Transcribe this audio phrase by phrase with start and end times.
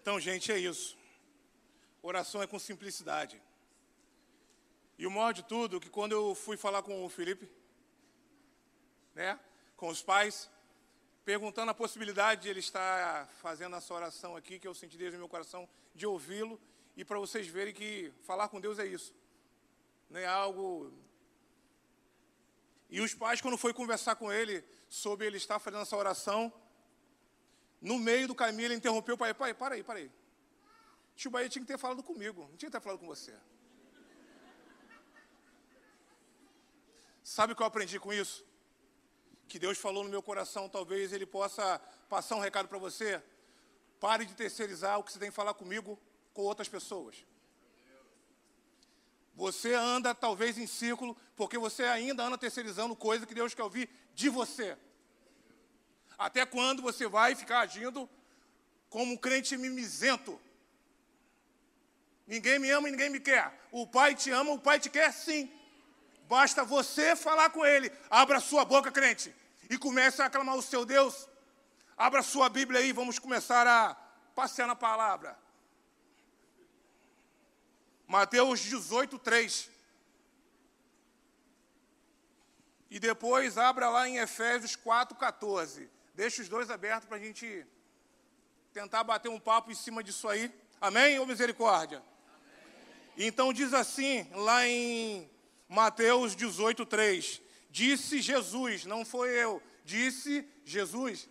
[0.00, 0.96] Então, gente, é isso.
[2.02, 3.40] Oração é com simplicidade.
[4.98, 7.46] E o maior de tudo, que quando eu fui falar com o Felipe,
[9.14, 9.38] né,
[9.76, 10.50] com os pais,
[11.22, 15.18] perguntando a possibilidade de ele estar fazendo essa oração aqui, que eu senti desde o
[15.18, 16.58] meu coração, de ouvi-lo,
[16.96, 19.14] e para vocês verem que falar com Deus é isso.
[20.08, 20.90] Não é algo.
[22.88, 26.50] E os pais, quando foi conversar com ele sobre ele estar fazendo essa oração,
[27.80, 30.10] no meio do caminho ele interrompeu o pai, pai, para aí, para aí.
[31.16, 33.34] Tio Bahia tinha que ter falado comigo, não tinha que ter falado com você.
[37.22, 38.44] Sabe o que eu aprendi com isso?
[39.46, 43.22] Que Deus falou no meu coração, talvez Ele possa passar um recado para você.
[43.98, 45.98] Pare de terceirizar o que você tem que falar comigo
[46.32, 47.24] com outras pessoas.
[49.34, 53.88] Você anda talvez em círculo, porque você ainda anda terceirizando coisa que Deus quer ouvir
[54.14, 54.76] de você.
[56.20, 58.06] Até quando você vai ficar agindo
[58.90, 60.38] como um crente mimizento?
[62.26, 63.58] Ninguém me ama e ninguém me quer.
[63.72, 65.50] O Pai te ama, o Pai te quer sim.
[66.28, 67.90] Basta você falar com Ele.
[68.10, 69.34] Abra sua boca, crente,
[69.70, 71.26] e comece a aclamar o seu Deus.
[71.96, 73.94] Abra sua Bíblia aí, vamos começar a
[74.34, 75.38] passear na palavra.
[78.06, 79.70] Mateus 18, 3.
[82.90, 85.88] E depois abra lá em Efésios 4, 14.
[86.20, 87.66] Deixa os dois abertos para a gente
[88.74, 90.52] tentar bater um papo em cima disso aí.
[90.78, 92.02] Amém ou misericórdia?
[92.28, 93.26] Amém.
[93.26, 95.30] Então diz assim, lá em
[95.66, 97.40] Mateus 18, 3.
[97.70, 101.26] Disse Jesus, não foi eu, disse Jesus.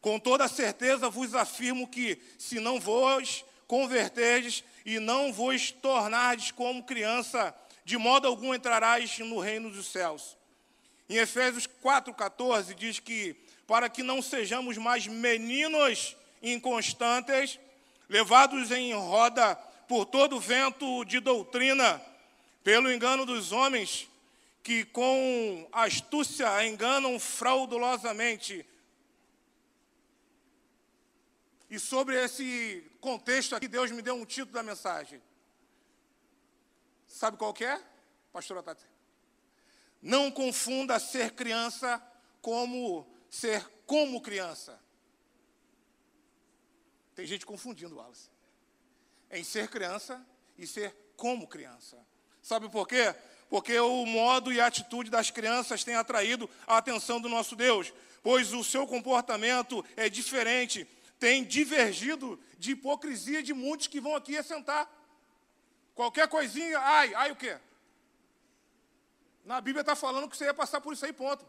[0.00, 6.84] Com toda certeza vos afirmo que, se não vos converterdes e não vos tornardes como
[6.84, 7.52] criança,
[7.84, 10.38] de modo algum entrarás no reino dos céus.
[11.08, 13.34] Em Efésios 4,14 diz que,
[13.66, 17.58] para que não sejamos mais meninos inconstantes,
[18.08, 19.54] levados em roda
[19.88, 22.00] por todo vento de doutrina,
[22.62, 24.08] pelo engano dos homens
[24.62, 28.66] que com astúcia enganam fraudulosamente.
[31.68, 35.20] E sobre esse contexto aqui, Deus me deu um título da mensagem.
[37.06, 37.80] Sabe qual que é,
[38.32, 38.93] pastora Tati?
[40.04, 42.00] Não confunda ser criança
[42.42, 44.78] como ser como criança.
[47.14, 48.28] Tem gente confundindo, Wallace.
[49.30, 50.22] Em ser criança
[50.58, 51.96] e ser como criança.
[52.42, 53.14] Sabe por quê?
[53.48, 57.90] Porque o modo e a atitude das crianças tem atraído a atenção do nosso Deus,
[58.22, 60.86] pois o seu comportamento é diferente,
[61.18, 64.86] tem divergido de hipocrisia de muitos que vão aqui assentar.
[65.94, 67.58] Qualquer coisinha, ai, ai o quê?
[69.44, 71.44] Na Bíblia está falando que você ia passar por isso aí, ponto.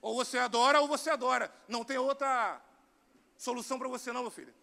[0.00, 1.52] Ou você adora ou você adora.
[1.68, 2.62] Não tem outra
[3.36, 4.54] solução para você, não, meu filho.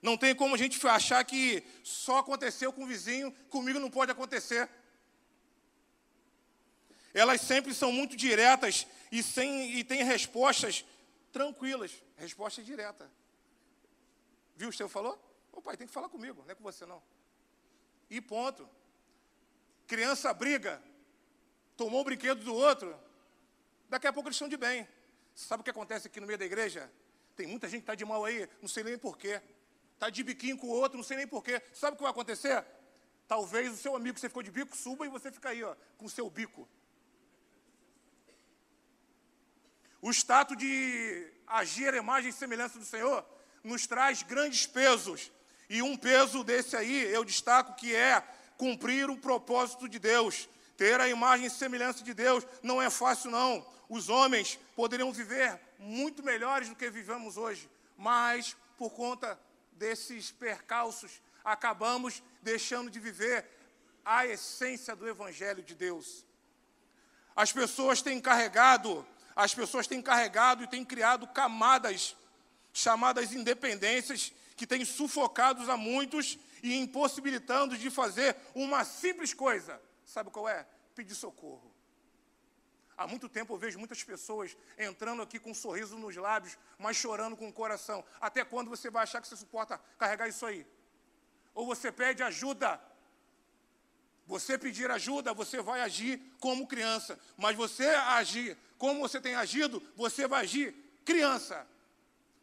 [0.00, 4.10] Não tem como a gente achar que só aconteceu com o vizinho, comigo não pode
[4.10, 4.68] acontecer.
[7.14, 10.84] Elas sempre são muito diretas e, sem, e têm respostas
[11.30, 11.92] tranquilas.
[12.16, 13.08] Resposta direta.
[14.56, 15.16] Viu o seu falou?
[15.52, 17.02] O pai tem que falar comigo, não é com você não.
[18.12, 18.62] E ponto.
[19.88, 20.80] Criança briga,
[21.76, 22.88] tomou o brinquedo do outro,
[23.88, 24.86] daqui a pouco eles estão de bem.
[25.34, 26.88] Sabe o que acontece aqui no meio da igreja?
[27.34, 29.42] Tem muita gente que está de mal aí, não sei nem porquê
[30.02, 31.62] está de biquinho com o outro, não sei nem porquê.
[31.72, 32.64] Sabe o que vai acontecer?
[33.28, 35.76] Talvez o seu amigo que você ficou de bico suba e você fica aí, ó,
[35.96, 36.68] com o seu bico.
[40.00, 43.24] O status de agir a imagem e semelhança do Senhor
[43.62, 45.30] nos traz grandes pesos.
[45.72, 48.22] E um peso desse aí, eu destaco que é
[48.58, 50.46] cumprir o propósito de Deus.
[50.76, 53.66] Ter a imagem e semelhança de Deus não é fácil, não.
[53.88, 59.40] Os homens poderiam viver muito melhores do que vivemos hoje, mas por conta
[59.72, 63.42] desses percalços, acabamos deixando de viver
[64.04, 66.26] a essência do Evangelho de Deus.
[67.34, 72.14] As pessoas têm carregado, as pessoas têm carregado e têm criado camadas
[72.74, 79.82] chamadas independências que têm sufocado a muitos e impossibilitando de fazer uma simples coisa.
[80.06, 80.64] Sabe qual é?
[80.94, 81.74] Pedir socorro.
[82.96, 86.96] Há muito tempo eu vejo muitas pessoas entrando aqui com um sorriso nos lábios, mas
[86.96, 88.04] chorando com o coração.
[88.20, 90.64] Até quando você vai achar que você suporta carregar isso aí?
[91.56, 92.80] Ou você pede ajuda.
[94.28, 97.18] Você pedir ajuda, você vai agir como criança.
[97.36, 100.72] Mas você agir como você tem agido, você vai agir
[101.04, 101.66] criança.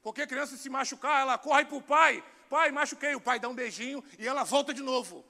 [0.01, 2.23] Porque criança se machucar, ela corre para o pai.
[2.49, 3.15] Pai, machuquei.
[3.15, 5.25] O pai dá um beijinho e ela volta de novo.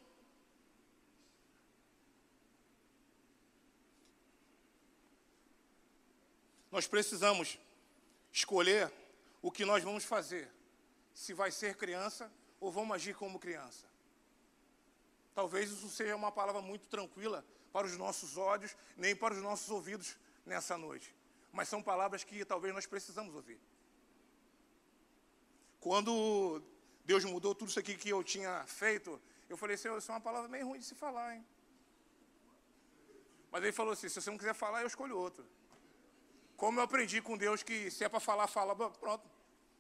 [6.72, 7.58] nós precisamos
[8.32, 8.92] escolher
[9.42, 10.50] o que nós vamos fazer.
[11.14, 13.88] Se vai ser criança ou vamos agir como criança.
[15.34, 19.70] Talvez isso seja uma palavra muito tranquila para os nossos olhos, nem para os nossos
[19.70, 21.14] ouvidos nessa noite.
[21.52, 23.60] Mas são palavras que talvez nós precisamos ouvir.
[25.80, 26.62] Quando
[27.06, 30.22] Deus mudou tudo isso aqui que eu tinha feito, eu falei, Senhor, isso é uma
[30.22, 31.46] palavra meio ruim de se falar, hein?
[33.52, 35.46] Mas ele falou assim: se você não quiser falar, eu escolho outro.
[36.56, 39.28] Como eu aprendi com Deus que se é para falar, fala, pronto.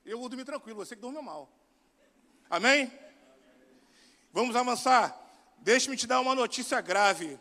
[0.06, 1.50] Eu vou dormir tranquilo, você que dorme mal.
[2.50, 2.92] Amém?
[4.32, 5.16] Vamos avançar.
[5.58, 7.40] Deixe-me te dar uma notícia grave.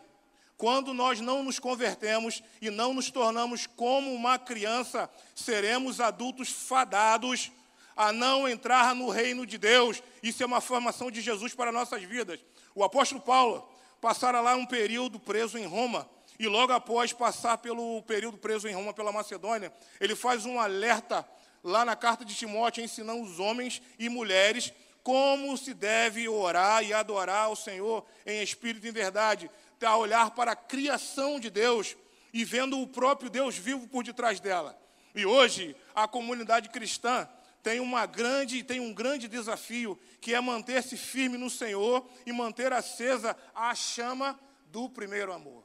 [0.57, 7.49] Quando nós não nos convertemos e não nos tornamos como uma criança, seremos adultos fadados
[7.95, 10.01] a não entrar no reino de Deus.
[10.21, 12.39] Isso é uma formação de Jesus para nossas vidas.
[12.73, 13.67] O apóstolo Paulo
[13.99, 16.09] passara lá um período preso em Roma
[16.39, 21.27] e logo após passar pelo período preso em Roma pela Macedônia, ele faz um alerta
[21.61, 24.71] lá na carta de Timóteo, ensinando os homens e mulheres
[25.03, 29.51] como se deve orar e adorar ao Senhor em espírito e em verdade,
[29.85, 31.97] a olhar para a criação de Deus
[32.33, 34.79] e vendo o próprio Deus vivo por detrás dela.
[35.13, 37.27] E hoje a comunidade cristã
[37.61, 42.71] tem uma grande tem um grande desafio que é manter-se firme no Senhor e manter
[42.73, 45.63] acesa a chama do primeiro amor.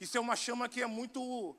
[0.00, 1.54] Isso é uma chama que é muito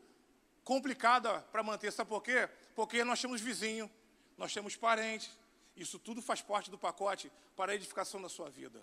[0.63, 2.49] complicada para manter, sabe por quê?
[2.75, 3.89] Porque nós temos vizinho,
[4.37, 5.29] nós temos parentes,
[5.75, 8.81] isso tudo faz parte do pacote para a edificação da sua vida.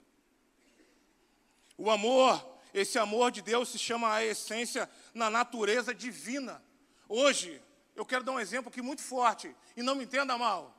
[1.77, 2.45] O amor,
[2.75, 6.63] esse amor de Deus se chama a essência na natureza divina.
[7.09, 7.63] Hoje,
[7.99, 10.75] eu quero dar um exemplo aqui muito forte, e não me entenda mal.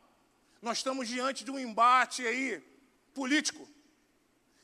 [0.62, 2.64] Nós estamos diante de um embate aí
[3.14, 3.68] político.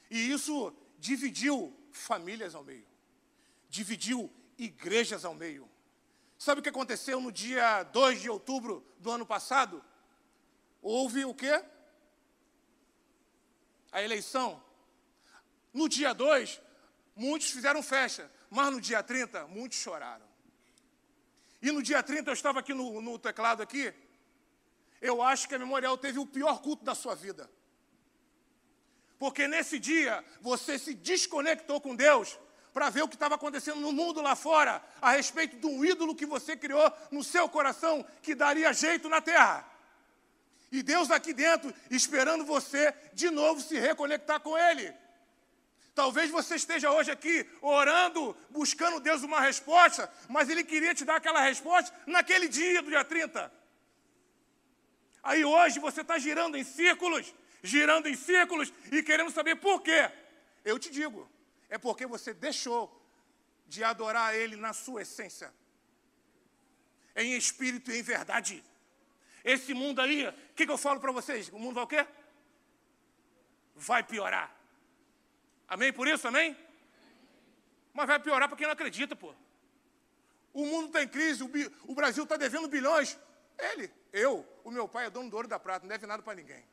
[0.10, 2.96] E isso dividiu famílias ao meio
[3.76, 5.70] dividiu igrejas ao meio.
[6.38, 9.84] Sabe o que aconteceu no dia 2 de outubro do ano passado?
[10.82, 11.64] Houve o quê?
[13.92, 14.64] A eleição.
[15.74, 16.62] No dia 2,
[17.16, 20.26] muitos fizeram festa, mas no dia 30, muitos choraram.
[21.66, 23.92] E no dia 30, eu estava aqui no, no teclado aqui,
[25.02, 27.50] eu acho que a Memorial teve o pior culto da sua vida.
[29.18, 32.38] Porque nesse dia, você se desconectou com Deus
[32.72, 36.14] para ver o que estava acontecendo no mundo lá fora, a respeito de um ídolo
[36.14, 39.68] que você criou no seu coração, que daria jeito na terra.
[40.72, 44.94] E Deus aqui dentro, esperando você de novo se reconectar com Ele.
[45.96, 51.16] Talvez você esteja hoje aqui orando, buscando Deus uma resposta, mas Ele queria te dar
[51.16, 53.50] aquela resposta naquele dia do dia 30.
[55.24, 57.34] Aí hoje você está girando em círculos,
[57.64, 60.12] girando em círculos e querendo saber por quê.
[60.66, 61.32] Eu te digo,
[61.70, 62.84] é porque você deixou
[63.66, 65.54] de adorar Ele na sua essência,
[67.16, 68.62] em espírito e em verdade.
[69.46, 71.48] Esse mundo aí, o que, que eu falo para vocês?
[71.50, 72.06] O mundo vai o quê?
[73.76, 74.55] Vai piorar.
[75.68, 76.28] Amém por isso?
[76.28, 76.56] Amém?
[77.94, 79.34] Mas vai piorar para quem não acredita, pô.
[80.54, 81.50] O mundo está em crise, o,
[81.84, 83.18] o Brasil está devendo bilhões.
[83.58, 86.24] Ele, eu, o meu pai é dono do ouro e da prata, não deve nada
[86.24, 86.64] para ninguém.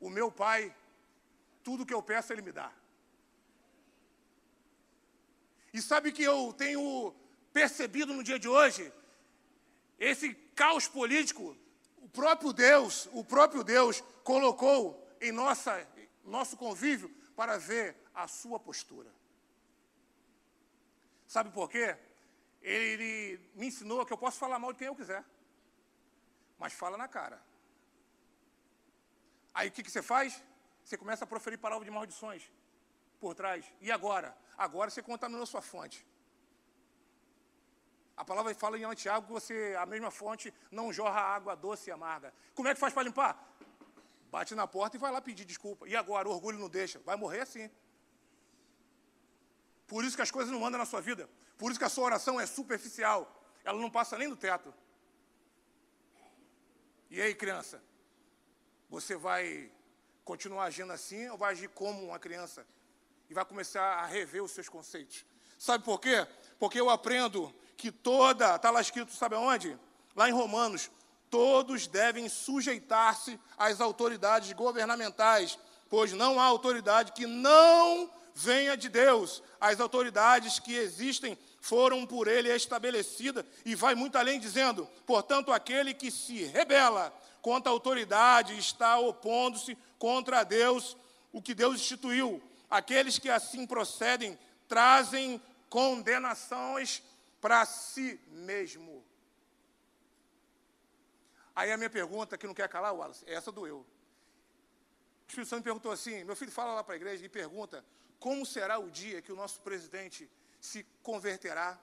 [0.00, 0.74] O meu pai,
[1.62, 2.70] tudo que eu peço, ele me dá.
[5.72, 7.14] E sabe que eu tenho
[7.52, 8.92] percebido no dia de hoje?
[9.98, 11.56] Esse caos político,
[11.98, 15.86] o próprio Deus, o próprio Deus colocou em nossa,
[16.24, 19.12] nosso convívio para ver a sua postura.
[21.26, 21.96] Sabe por quê?
[22.62, 25.22] Ele, me ensinou que eu posso falar mal de quem eu quiser,
[26.58, 27.40] mas fala na cara.
[29.54, 30.42] Aí o que, que você faz?
[30.84, 32.50] Você começa a proferir palavras de maldições
[33.20, 33.64] por trás.
[33.80, 34.36] E agora?
[34.56, 36.06] Agora você contaminou sua fonte.
[38.16, 41.92] A palavra fala em Tiago que você, a mesma fonte não jorra água doce e
[41.92, 42.32] amarga.
[42.54, 43.55] Como é que faz para limpar?
[44.30, 45.88] Bate na porta e vai lá pedir desculpa.
[45.88, 46.28] E agora?
[46.28, 46.98] O orgulho não deixa.
[47.00, 47.70] Vai morrer assim.
[49.86, 51.28] Por isso que as coisas não andam na sua vida.
[51.56, 53.42] Por isso que a sua oração é superficial.
[53.64, 54.72] Ela não passa nem do teto.
[57.08, 57.82] E aí, criança?
[58.88, 59.70] Você vai
[60.24, 62.66] continuar agindo assim ou vai agir como uma criança
[63.30, 65.24] e vai começar a rever os seus conceitos.
[65.58, 66.26] Sabe por quê?
[66.58, 69.78] Porque eu aprendo que toda, está lá escrito, sabe aonde?
[70.14, 70.90] Lá em Romanos,
[71.36, 75.58] todos devem sujeitar-se às autoridades governamentais,
[75.90, 79.42] pois não há autoridade que não venha de Deus.
[79.60, 85.92] As autoridades que existem foram por ele estabelecidas, e vai muito além dizendo: portanto, aquele
[85.92, 87.12] que se rebela
[87.42, 90.96] contra a autoridade está opondo-se contra Deus,
[91.34, 92.42] o que Deus instituiu.
[92.70, 95.38] Aqueles que assim procedem trazem
[95.68, 97.02] condenações
[97.42, 98.95] para si mesmo.
[101.56, 103.78] Aí a minha pergunta, que não quer calar, Wallace, é essa doeu.
[103.78, 103.86] O
[105.26, 107.82] Espírito Santo me perguntou assim: meu filho fala lá para a igreja e pergunta
[108.20, 111.78] como será o dia que o nosso presidente se converterá.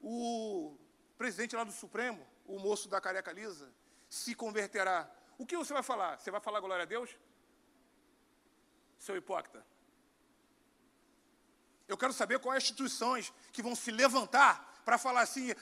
[0.00, 0.76] O
[1.18, 3.68] presidente lá do Supremo, o moço da careca lisa,
[4.08, 5.10] se converterá.
[5.36, 6.18] O que você vai falar?
[6.18, 7.10] Você vai falar glória a Deus?
[8.98, 9.66] Seu hipócrita.
[11.88, 15.52] Eu quero saber quais instituições que vão se levantar para falar assim,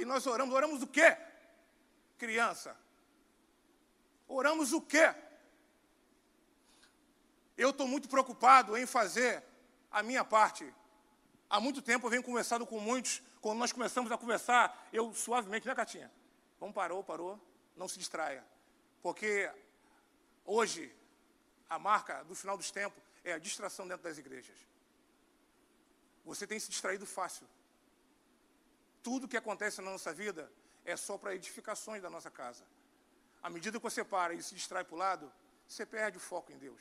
[0.00, 1.16] e nós oramos, oramos o quê?
[2.22, 2.76] Criança.
[4.28, 5.12] Oramos o quê?
[7.58, 9.42] Eu estou muito preocupado em fazer
[9.90, 10.72] a minha parte.
[11.50, 15.66] Há muito tempo eu venho conversando com muitos, quando nós começamos a conversar, eu suavemente,
[15.66, 16.12] né, Catinha?
[16.60, 17.40] Vamos, parou, parou,
[17.76, 18.44] não se distraia.
[19.02, 19.50] Porque
[20.44, 20.94] hoje,
[21.68, 24.58] a marca do final dos tempos é a distração dentro das igrejas.
[26.24, 27.48] Você tem se distraído fácil.
[29.02, 30.48] Tudo que acontece na nossa vida
[30.84, 32.64] é só para edificações da nossa casa.
[33.42, 35.32] À medida que você para e se distrai para o lado,
[35.66, 36.80] você perde o foco em Deus.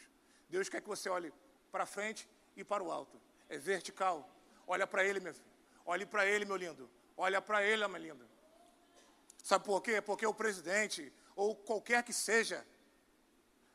[0.49, 1.33] Deus quer que você olhe
[1.71, 3.19] para frente e para o alto.
[3.49, 4.29] É vertical.
[4.67, 5.45] Olha para Ele, meu filho.
[5.85, 6.89] Olhe para Ele, meu lindo.
[7.17, 8.27] Olha para Ele, minha linda.
[9.43, 10.01] Sabe por quê?
[10.01, 12.65] Porque o presidente, ou qualquer que seja,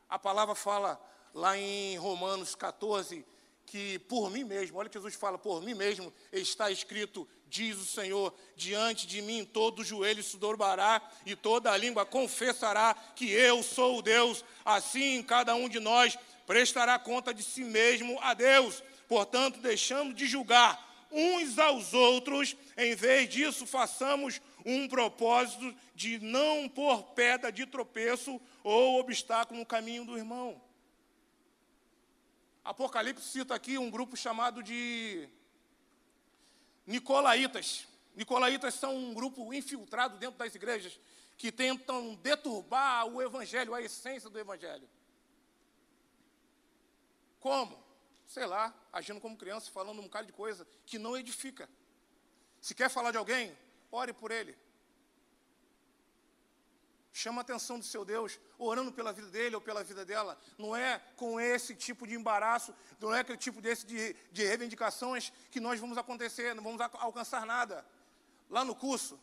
[0.08, 1.00] a palavra fala
[1.34, 3.26] lá em Romanos 14,
[3.66, 7.84] que por mim mesmo, olha que Jesus fala, por mim mesmo está escrito, diz o
[7.84, 13.98] Senhor, diante de mim todo joelho se dobrará e toda língua confessará que eu sou
[13.98, 14.44] o Deus.
[14.64, 18.82] Assim, cada um de nós prestará conta de si mesmo a Deus.
[19.08, 26.68] Portanto, deixando de julgar uns aos outros, em vez disso, façamos um propósito de não
[26.68, 30.60] pôr pedra de tropeço ou obstáculo no caminho do irmão.
[32.66, 35.28] Apocalipse cita aqui um grupo chamado de
[36.84, 37.86] Nicolaitas.
[38.16, 40.98] Nicolaitas são um grupo infiltrado dentro das igrejas
[41.38, 44.88] que tentam deturbar o evangelho, a essência do evangelho.
[47.38, 47.80] Como?
[48.26, 51.68] Sei lá, agindo como criança, falando um bocado de coisa que não edifica.
[52.60, 53.56] Se quer falar de alguém,
[53.92, 54.58] ore por ele.
[57.18, 60.38] Chama a atenção do seu Deus, orando pela vida dele ou pela vida dela.
[60.58, 65.32] Não é com esse tipo de embaraço, não é aquele tipo desse de, de reivindicações
[65.50, 67.86] que nós vamos acontecer, não vamos alcançar nada.
[68.50, 69.18] Lá no curso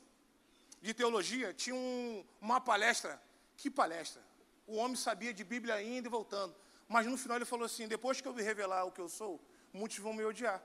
[0.82, 3.22] de teologia tinha um, uma palestra.
[3.56, 4.24] Que palestra?
[4.66, 6.56] O homem sabia de Bíblia indo e voltando.
[6.90, 9.40] Mas no final ele falou assim: depois que eu me revelar o que eu sou,
[9.72, 10.64] muitos vão me odiar.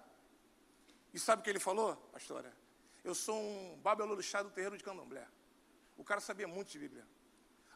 [1.12, 2.50] E sabe o que ele falou, pastora?
[3.04, 5.28] Eu sou um babelorixá do terreiro de candomblé.
[5.94, 7.17] O cara sabia muito de Bíblia.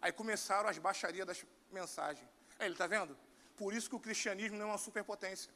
[0.03, 2.29] Aí começaram as baixarias das mensagens.
[2.59, 3.17] Aí ele está vendo?
[3.57, 5.53] Por isso que o cristianismo não é uma superpotência.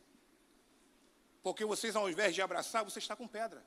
[1.43, 3.65] Porque vocês, ao invés de abraçar, você está com pedra.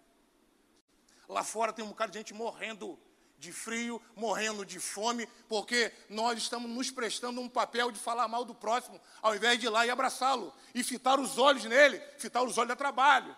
[1.27, 2.97] Lá fora tem um bocado de gente morrendo
[3.37, 8.43] de frio, morrendo de fome, porque nós estamos nos prestando um papel de falar mal
[8.43, 12.41] do próximo, ao invés de ir lá e abraçá-lo, e fitar os olhos nele, fitar
[12.43, 13.35] os olhos da trabalho.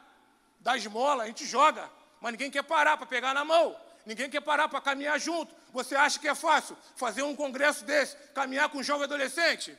[0.59, 4.41] Da esmola, a gente joga, mas ninguém quer parar para pegar na mão, ninguém quer
[4.41, 5.55] parar para caminhar junto.
[5.71, 9.77] Você acha que é fácil fazer um congresso desse, caminhar com um jovem adolescente?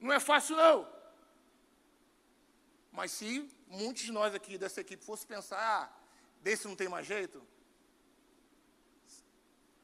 [0.00, 0.88] Não é fácil, não.
[2.92, 5.90] Mas se muitos de nós aqui dessa equipe fossem pensar, ah,
[6.42, 7.42] desse não tem mais jeito,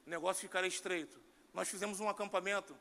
[0.07, 1.21] o negócio ficará estreito.
[1.53, 2.77] Nós fizemos um acampamento,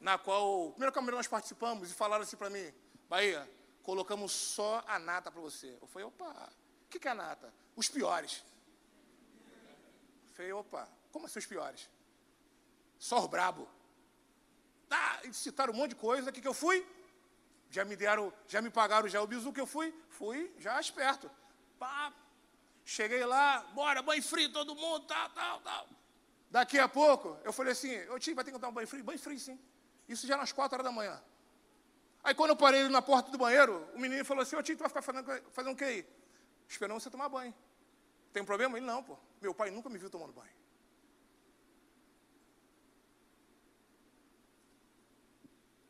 [0.00, 2.72] na qual, primeiro acampamento nós participamos, e falaram assim para mim,
[3.08, 3.48] Bahia,
[3.82, 5.76] colocamos só a nata para você.
[5.80, 6.52] Eu falei, opa,
[6.86, 7.52] o que, que é a nata?
[7.76, 8.44] Os piores.
[10.38, 11.90] Falei, opa, como assim os piores?
[12.96, 13.68] Só os brabo.
[14.88, 16.86] Ah, e citaram um monte de coisa, o que, que eu fui?
[17.68, 21.28] Já me deram, já me pagaram já o bizu que eu fui, fui já esperto.
[21.76, 22.12] Pá,
[22.84, 25.88] cheguei lá, bora, banho frio, todo mundo, tal, tal, tal.
[26.48, 29.02] Daqui a pouco, eu falei assim, eu tinha, vai ter que dar um banho frio?
[29.02, 29.58] Banho frio, sim.
[30.08, 31.20] Isso já nas quatro horas da manhã.
[32.22, 34.80] Aí quando eu parei na porta do banheiro, o menino falou assim, ô tio, tu
[34.80, 36.08] vai ficar fazendo, fazendo o que aí?
[36.68, 37.52] Esperando você tomar banho.
[38.32, 38.76] Tem um problema?
[38.76, 39.16] Ele, não, pô.
[39.40, 40.58] Meu pai nunca me viu tomando banho.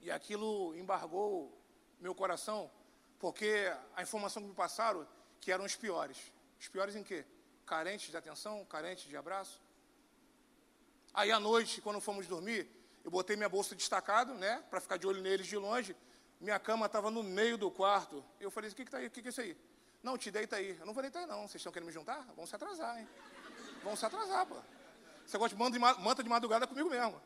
[0.01, 1.53] E aquilo embargou
[2.01, 2.71] meu coração,
[3.19, 5.07] porque a informação que me passaram,
[5.41, 6.33] que eram os piores.
[6.59, 7.25] Os piores em quê?
[7.67, 9.61] Carentes de atenção, carentes de abraço.
[11.13, 12.69] Aí à noite, quando fomos dormir,
[13.05, 15.97] eu botei minha bolsa destacado, né, para ficar de olho neles de longe.
[16.41, 18.25] Minha cama estava no meio do quarto.
[18.39, 19.09] Eu falei: "O que que tá aí?
[19.09, 19.57] O que que é isso aí?"
[20.03, 21.43] "Não, te deita aí." "Eu não vou deitar aí, não.
[21.43, 22.27] Vocês estão querendo me juntar?
[22.37, 23.09] Vão se atrasar, hein?
[23.83, 24.57] Vão se atrasar, pô.
[25.27, 27.21] Você gosta de manta de, madrugada é comigo mesmo.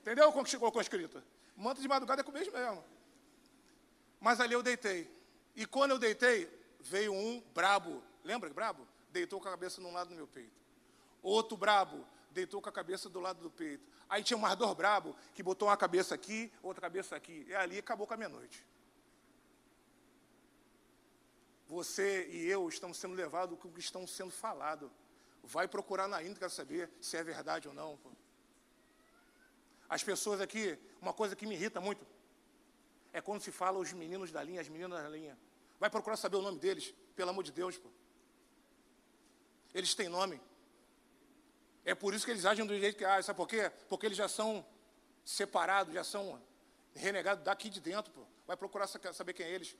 [0.00, 1.22] Entendeu como colocou escrito?
[1.56, 2.84] Manta de madrugada é comigo mesmo.
[4.20, 5.10] Mas ali eu deitei.
[5.56, 6.48] E quando eu deitei,
[6.80, 8.02] veio um brabo.
[8.22, 8.86] lembra, brabo?
[9.10, 10.60] Deitou com a cabeça num lado do meu peito.
[11.22, 13.84] Outro brabo deitou com a cabeça do lado do peito.
[14.08, 17.46] Aí tinha um ardor brabo que botou uma cabeça aqui, outra cabeça aqui.
[17.48, 18.64] E ali acabou com a minha noite.
[21.72, 24.92] Você e eu estamos sendo levados com o que estão sendo falado.
[25.42, 27.98] Vai procurar na íntegra saber se é verdade ou não.
[29.88, 32.06] As pessoas aqui, uma coisa que me irrita muito,
[33.10, 35.38] é quando se fala os meninos da linha, as meninas da linha.
[35.80, 37.78] Vai procurar saber o nome deles, pelo amor de Deus.
[37.78, 37.88] Pô.
[39.72, 40.38] Eles têm nome.
[41.86, 43.22] É por isso que eles agem do jeito que agem.
[43.22, 43.72] Sabe por quê?
[43.88, 44.62] Porque eles já são
[45.24, 46.38] separados, já são
[46.94, 48.12] renegados daqui de dentro.
[48.12, 48.26] Pô.
[48.46, 49.74] Vai procurar saber quem é eles.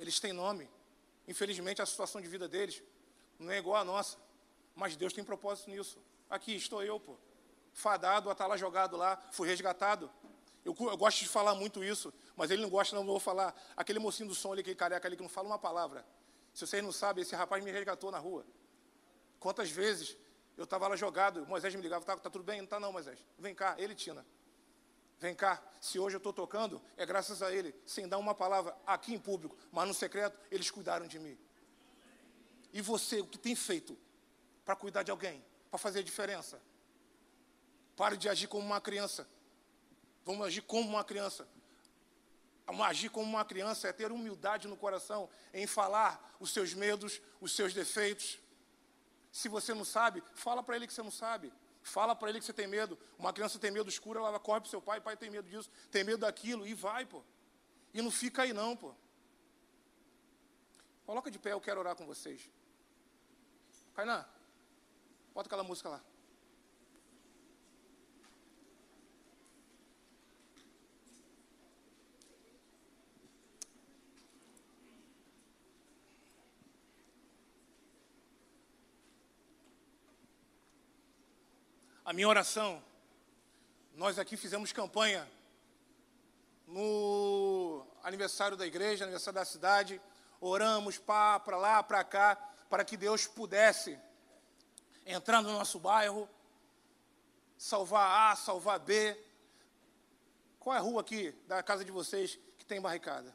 [0.00, 0.66] Eles têm nome.
[1.28, 2.82] Infelizmente, a situação de vida deles
[3.38, 4.16] não é igual à nossa.
[4.74, 5.98] Mas Deus tem propósito nisso.
[6.28, 7.16] Aqui estou eu, pô.
[7.74, 10.10] Fadado a estar lá jogado lá, fui resgatado.
[10.64, 13.54] Eu, eu, gosto de falar muito isso, mas ele não gosta, não, não vou falar.
[13.76, 16.04] Aquele mocinho do som ali, aquele careca ali que não fala uma palavra.
[16.54, 18.44] Se vocês não sabem, esse rapaz me resgatou na rua.
[19.38, 20.16] Quantas vezes
[20.56, 22.58] eu estava lá jogado, Moisés me ligava, tá, tá tudo bem?
[22.58, 23.18] Não está não, Moisés.
[23.38, 24.26] Vem cá, ele, Tina.
[25.20, 28.74] Vem cá, se hoje eu estou tocando, é graças a ele, sem dar uma palavra
[28.86, 31.38] aqui em público, mas no secreto, eles cuidaram de mim.
[32.72, 33.98] E você, o que tem feito
[34.64, 36.58] para cuidar de alguém, para fazer diferença?
[37.96, 39.28] Pare de agir como uma criança.
[40.24, 41.46] Vamos agir como uma criança.
[42.88, 47.54] Agir como uma criança é ter humildade no coração, em falar os seus medos, os
[47.54, 48.38] seus defeitos.
[49.30, 51.52] Se você não sabe, fala para ele que você não sabe.
[51.82, 52.98] Fala para ele que você tem medo.
[53.18, 56.04] Uma criança tem medo escuro, ela corre para seu pai, pai tem medo disso, tem
[56.04, 57.22] medo daquilo, e vai, pô.
[57.92, 58.94] E não fica aí não, pô.
[61.06, 62.50] Coloca de pé, eu quero orar com vocês.
[63.94, 64.24] Kainan,
[65.34, 66.00] bota aquela música lá.
[82.10, 82.82] A minha oração.
[83.94, 85.30] Nós aqui fizemos campanha
[86.66, 90.02] no aniversário da igreja, aniversário da cidade.
[90.40, 92.34] Oramos para lá, para cá,
[92.68, 93.96] para que Deus pudesse
[95.06, 96.28] entrar no nosso bairro,
[97.56, 99.16] salvar A, salvar B.
[100.58, 103.32] Qual é a rua aqui da casa de vocês que tem barricada?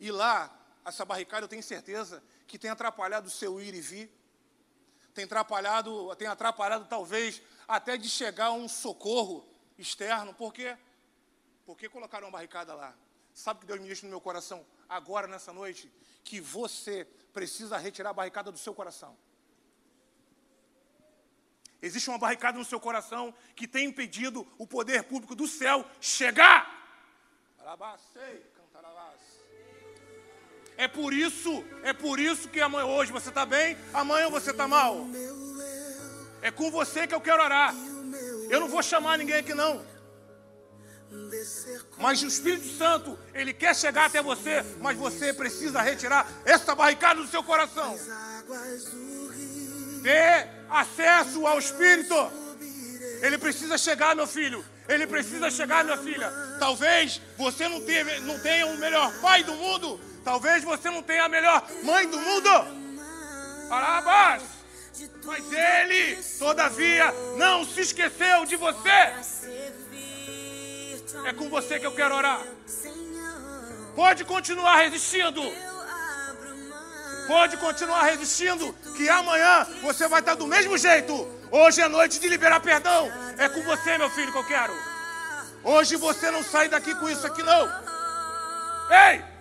[0.00, 4.15] E lá, essa barricada eu tenho certeza que tem atrapalhado o seu ir e vir
[5.16, 9.48] tem atrapalhado, tem atrapalhado talvez até de chegar um socorro
[9.78, 10.34] externo.
[10.34, 10.76] Por quê?
[11.64, 12.94] Porque colocaram uma barricada lá.
[13.32, 15.90] Sabe que Deus me disse no meu coração agora, nessa noite?
[16.22, 19.16] Que você precisa retirar a barricada do seu coração.
[21.80, 26.64] Existe uma barricada no seu coração que tem impedido o poder público do céu chegar.
[30.76, 34.68] É por isso, é por isso que amanhã, hoje você está bem, amanhã você está
[34.68, 35.06] mal.
[36.42, 37.74] É com você que eu quero orar.
[38.50, 39.82] Eu não vou chamar ninguém aqui não.
[41.98, 47.20] Mas o Espírito Santo, ele quer chegar até você, mas você precisa retirar essa barricada
[47.20, 47.98] do seu coração.
[50.02, 52.14] Ter acesso ao Espírito.
[53.22, 54.64] Ele precisa chegar, meu filho.
[54.88, 56.30] Ele precisa chegar, minha filha.
[56.60, 61.22] Talvez você não tenha, não tenha o melhor pai do mundo, Talvez você não tenha
[61.22, 62.50] a melhor mãe do mundo.
[63.68, 64.42] Parabás.
[65.24, 69.14] Mas ele, todavia, não se esqueceu de você.
[71.26, 72.40] É com você que eu quero orar.
[73.94, 75.40] Pode continuar resistindo.
[77.28, 81.14] Pode continuar resistindo, que amanhã você vai estar do mesmo jeito.
[81.52, 83.12] Hoje é noite de liberar perdão.
[83.38, 84.74] É com você, meu filho, que eu quero.
[85.62, 87.64] Hoje você não sai daqui com isso aqui, não.
[88.90, 89.35] Ei!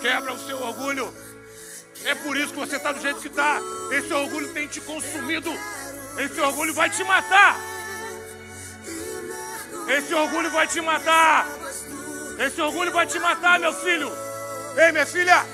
[0.00, 1.12] Quebra o seu orgulho.
[2.04, 3.60] É por isso que você está do jeito que está.
[3.92, 5.52] Esse orgulho tem te consumido.
[6.16, 7.56] Esse orgulho vai te matar.
[9.88, 11.46] Esse orgulho vai te matar.
[12.38, 14.10] Esse orgulho vai te matar, meu filho.
[14.76, 15.44] Ei, minha filha.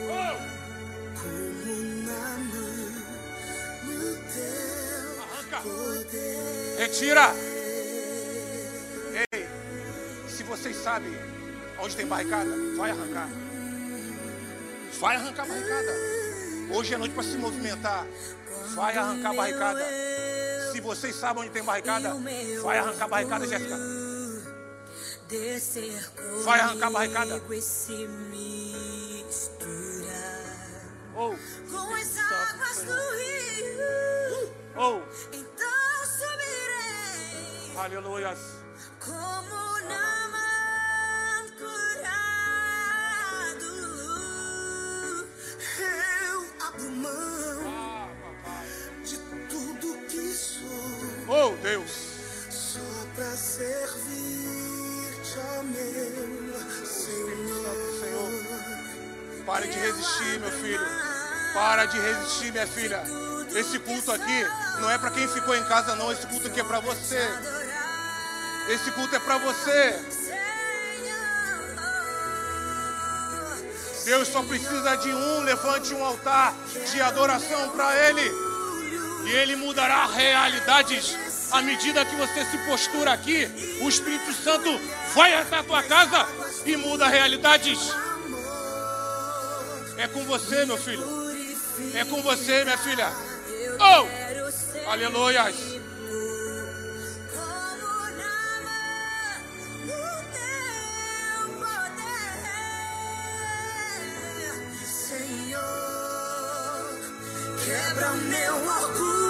[0.00, 0.56] Oh.
[5.22, 5.62] Arranca.
[6.78, 7.55] Retira.
[10.46, 11.12] Vocês sabem
[11.78, 13.28] onde tem barricada, vai arrancar.
[15.00, 15.92] Vai arrancar a barricada.
[16.70, 18.06] Hoje é noite para se movimentar.
[18.74, 19.84] Vai arrancar a barricada.
[20.72, 22.14] Se vocês sabem onde tem barricada,
[22.62, 23.76] vai arrancar a barricada, Jéssica.
[26.44, 27.42] Vai arrancar a barricada.
[31.18, 31.34] Oh,
[31.70, 34.52] com as águas do rio.
[34.76, 35.00] Oh.
[35.32, 37.82] Então subirá.
[37.82, 38.36] Aleluia.
[39.00, 40.15] Como Naman
[46.84, 48.08] mão Ah,
[49.04, 49.16] de
[49.48, 50.66] tudo que sou,
[51.28, 51.90] Oh, Deus.
[52.50, 52.80] só
[53.14, 57.36] pra servir-te, ó meu Senhor.
[59.44, 60.86] Pare de resistir, meu filho.
[61.54, 63.02] Para de resistir, minha filha.
[63.54, 64.44] Esse culto aqui
[64.80, 66.10] não é para quem ficou em casa, não.
[66.12, 67.20] Esse culto aqui é para você.
[68.68, 69.98] Esse culto é para você.
[74.06, 75.40] Deus só precisa de um.
[75.40, 76.54] Levante um altar
[76.92, 78.30] de adoração para Ele.
[79.26, 81.18] E Ele mudará realidades.
[81.50, 83.48] À medida que você se postura aqui,
[83.80, 84.80] o Espírito Santo
[85.12, 86.24] vai até a tua casa
[86.64, 87.78] e muda realidades.
[89.98, 91.04] É com você, meu filho.
[91.92, 93.10] É com você, minha filha.
[93.80, 94.88] Oh!
[94.88, 95.75] Aleluias.
[107.66, 109.25] Quebra meu orgulho.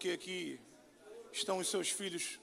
[0.00, 0.58] Porque aqui
[1.30, 2.40] estão os seus filhos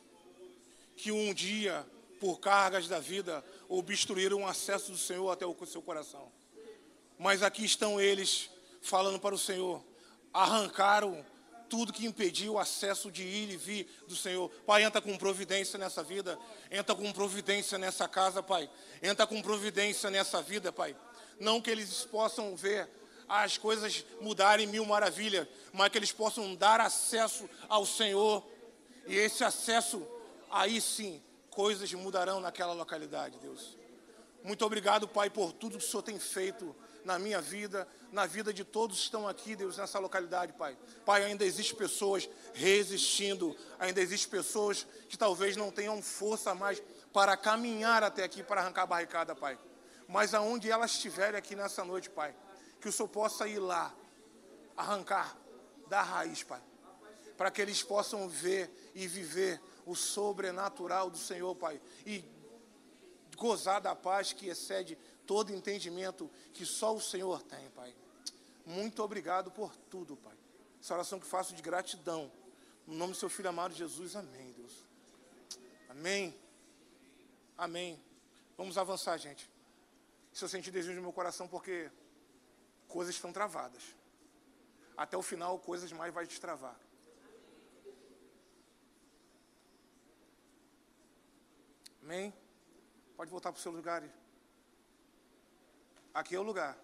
[0.95, 1.83] que um dia,
[2.19, 6.31] por cargas da vida, obstruíram o acesso do Senhor até o seu coração.
[7.17, 9.83] Mas aqui estão eles falando para o Senhor,
[10.31, 11.25] arrancaram
[11.67, 14.51] tudo que impediu o acesso de ir e vir do Senhor.
[14.63, 16.37] Pai, entra com providência nessa vida,
[16.69, 18.69] entra com providência nessa casa, Pai.
[19.01, 20.95] Entra com providência nessa vida, Pai.
[21.39, 22.87] Não que eles possam ver
[23.27, 28.45] as coisas mudarem mil maravilhas, mas que eles possam dar acesso ao Senhor.
[29.05, 30.05] E esse acesso,
[30.49, 33.77] aí sim, coisas mudarão naquela localidade, Deus.
[34.43, 38.53] Muito obrigado, Pai, por tudo que o Senhor tem feito na minha vida, na vida
[38.53, 40.77] de todos que estão aqui, Deus, nessa localidade, Pai.
[41.05, 46.81] Pai, ainda existem pessoas resistindo, ainda existem pessoas que talvez não tenham força mais
[47.13, 49.57] para caminhar até aqui, para arrancar a barricada, Pai.
[50.07, 52.35] Mas aonde elas estiverem aqui nessa noite, Pai,
[52.87, 53.93] que o Senhor possa ir lá,
[54.77, 55.37] arrancar
[55.89, 56.61] da raiz, Pai,
[57.35, 62.23] para que eles possam ver e viver o sobrenatural do Senhor, Pai, e
[63.35, 67.93] gozar da paz que excede todo entendimento que só o Senhor tem, Pai.
[68.65, 70.37] Muito obrigado por tudo, Pai.
[70.81, 72.31] Essa oração que faço de gratidão.
[72.85, 74.85] No nome do seu filho amado Jesus, amém, Deus.
[75.89, 76.33] Amém.
[77.57, 78.01] Amém.
[78.55, 79.49] Vamos avançar, gente.
[80.31, 81.91] Se eu sentir desejo no meu coração, porque
[82.87, 83.95] coisas estão travadas.
[84.95, 86.75] Até o final, coisas mais vai destravar.
[92.01, 92.33] Amém?
[93.15, 94.03] Pode voltar para o seu lugar.
[96.13, 96.77] Aqui é o lugar.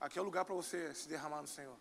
[0.00, 1.76] Aqui é o lugar para você se derramar no Senhor.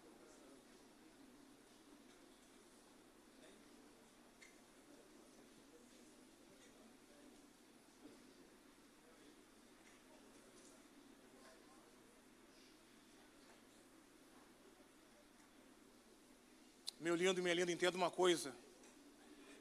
[17.10, 18.56] Meu lindo, minha linda, entenda uma coisa.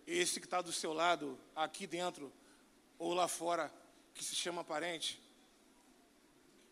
[0.07, 2.31] Esse que está do seu lado, aqui dentro
[2.99, 3.73] ou lá fora,
[4.13, 5.19] que se chama parente,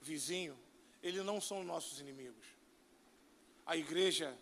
[0.03, 0.55] vizinho,
[1.03, 2.45] eles não são nossos inimigos.
[3.65, 4.37] A igreja,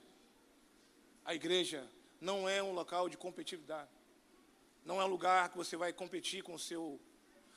[1.25, 1.89] a igreja
[2.21, 3.93] não é um local de competitividade.
[4.85, 7.01] Não é um lugar que você vai competir com o seu.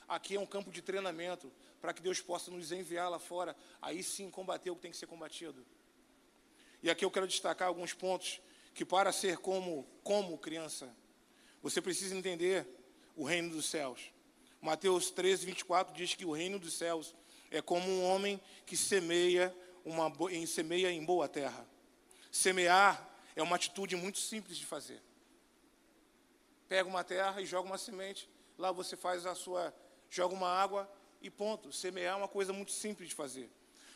[0.07, 4.03] Aqui é um campo de treinamento para que Deus possa nos enviar lá fora, aí
[4.03, 5.65] sim combater o que tem que ser combatido.
[6.83, 8.39] E aqui eu quero destacar alguns pontos
[8.77, 10.95] que para ser como como criança,
[11.63, 12.69] você precisa entender
[13.15, 14.13] o reino dos céus.
[14.61, 17.15] Mateus 13, 24 diz que o reino dos céus
[17.49, 21.67] é como um homem que semeia, uma, em, semeia em boa terra.
[22.31, 25.01] Semear é uma atitude muito simples de fazer.
[26.69, 29.73] Pega uma terra e joga uma semente, lá você faz a sua,
[30.07, 30.87] joga uma água
[31.19, 31.73] e ponto.
[31.73, 33.49] Semear é uma coisa muito simples de fazer.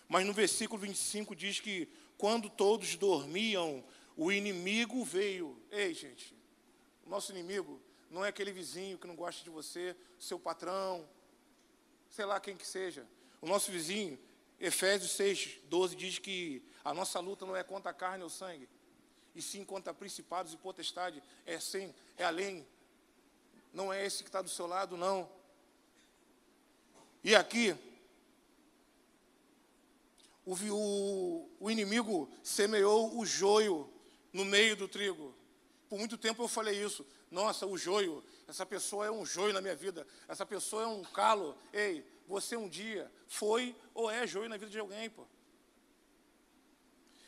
[0.10, 3.84] Mas no versículo 25 diz que quando todos dormiam,
[4.16, 5.58] o inimigo veio.
[5.72, 6.36] Ei, gente,
[7.06, 11.08] nosso inimigo não é aquele vizinho que não gosta de você, seu patrão,
[12.10, 13.08] sei lá quem que seja.
[13.42, 14.20] O nosso vizinho,
[14.60, 18.68] Efésios 6, 12, diz que a nossa luta não é contra a carne ou sangue,
[19.34, 22.68] e sim contra principados e potestade, é sim, é além.
[23.74, 25.30] Não é esse que está do seu lado, não.
[27.24, 27.76] E aqui,
[30.46, 33.92] o, o, o inimigo semeou o joio
[34.32, 35.36] no meio do trigo.
[35.90, 37.06] Por muito tempo eu falei isso.
[37.30, 41.04] Nossa, o joio, essa pessoa é um joio na minha vida, essa pessoa é um
[41.04, 41.58] calo.
[41.74, 45.26] Ei, você um dia foi ou é joio na vida de alguém, pô.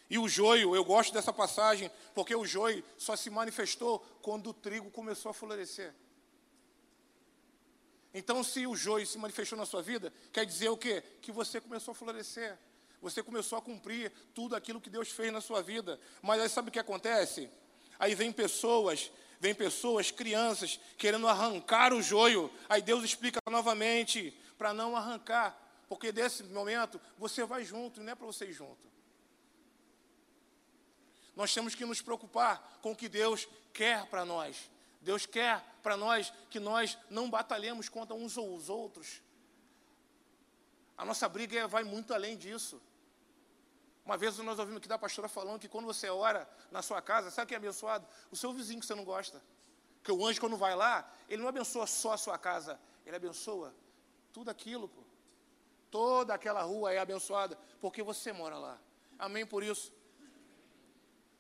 [0.10, 4.54] E o joio, eu gosto dessa passagem, porque o joio só se manifestou quando o
[4.54, 5.94] trigo começou a florescer.
[8.14, 11.02] Então, se o joio se manifestou na sua vida, quer dizer o quê?
[11.22, 12.60] Que você começou a florescer.
[13.04, 16.00] Você começou a cumprir tudo aquilo que Deus fez na sua vida.
[16.22, 17.50] Mas aí sabe o que acontece?
[18.00, 19.12] Aí vem pessoas,
[19.42, 22.50] vem pessoas, crianças, querendo arrancar o joio.
[22.70, 25.54] Aí Deus explica novamente para não arrancar.
[25.90, 28.90] Porque desse momento você vai junto, não é para você ir junto.
[31.36, 34.72] Nós temos que nos preocupar com o que Deus quer para nós.
[35.02, 39.22] Deus quer para nós que nós não batalhemos contra uns ou os outros.
[40.98, 42.82] A nossa briga é, vai muito além disso.
[44.06, 47.32] Uma vez nós ouvimos aqui da pastora falando que quando você ora na sua casa,
[47.32, 48.06] sabe quem é abençoado?
[48.30, 49.42] O seu vizinho que você não gosta.
[49.96, 53.74] Porque o anjo, quando vai lá, ele não abençoa só a sua casa, ele abençoa
[54.34, 54.90] tudo aquilo.
[54.90, 55.02] Pô.
[55.90, 58.82] Toda aquela rua é abençoada, porque você mora lá.
[59.18, 59.94] Amém por isso.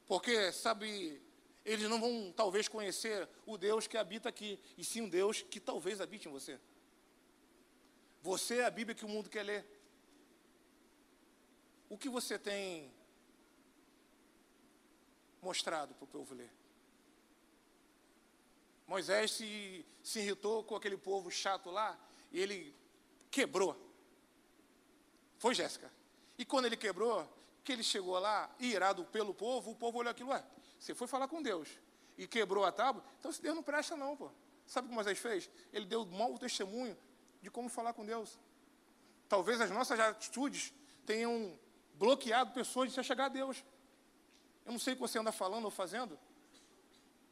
[0.06, 1.22] Porque, sabe,
[1.66, 5.60] eles não vão talvez conhecer o Deus que habita aqui, e sim um Deus que
[5.60, 6.60] talvez habite em você.
[8.22, 9.66] Você é a Bíblia que o mundo quer ler.
[11.94, 12.92] O que você tem
[15.40, 16.52] mostrado para o povo ler?
[18.88, 21.96] Moisés se, se irritou com aquele povo chato lá
[22.32, 22.76] e ele
[23.30, 23.80] quebrou.
[25.38, 25.94] Foi, Jéssica?
[26.36, 27.32] E quando ele quebrou,
[27.64, 30.44] que ele chegou lá, irado pelo povo, o povo olhou aquilo, ué,
[30.80, 31.70] você foi falar com Deus
[32.18, 34.32] e quebrou a tábua, então esse Deus não presta não, pô.
[34.66, 35.48] Sabe o que Moisés fez?
[35.72, 36.98] Ele deu mau testemunho
[37.40, 38.40] de como falar com Deus.
[39.30, 40.74] Talvez as nossas atitudes
[41.06, 41.56] tenham
[41.94, 43.64] bloqueado pessoas de se chegar a Deus.
[44.66, 46.18] Eu não sei o que você anda falando ou fazendo,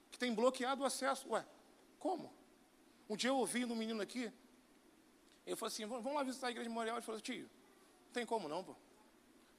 [0.10, 1.30] que tem bloqueado o acesso.
[1.30, 1.46] Ué,
[2.00, 2.34] como?
[3.10, 4.32] Um dia eu ouvi no menino aqui,
[5.46, 6.98] ele falou assim, vamos lá visitar a igreja de Memorial.
[6.98, 7.50] Ele falou, tio,
[8.06, 8.76] não tem como não, pô.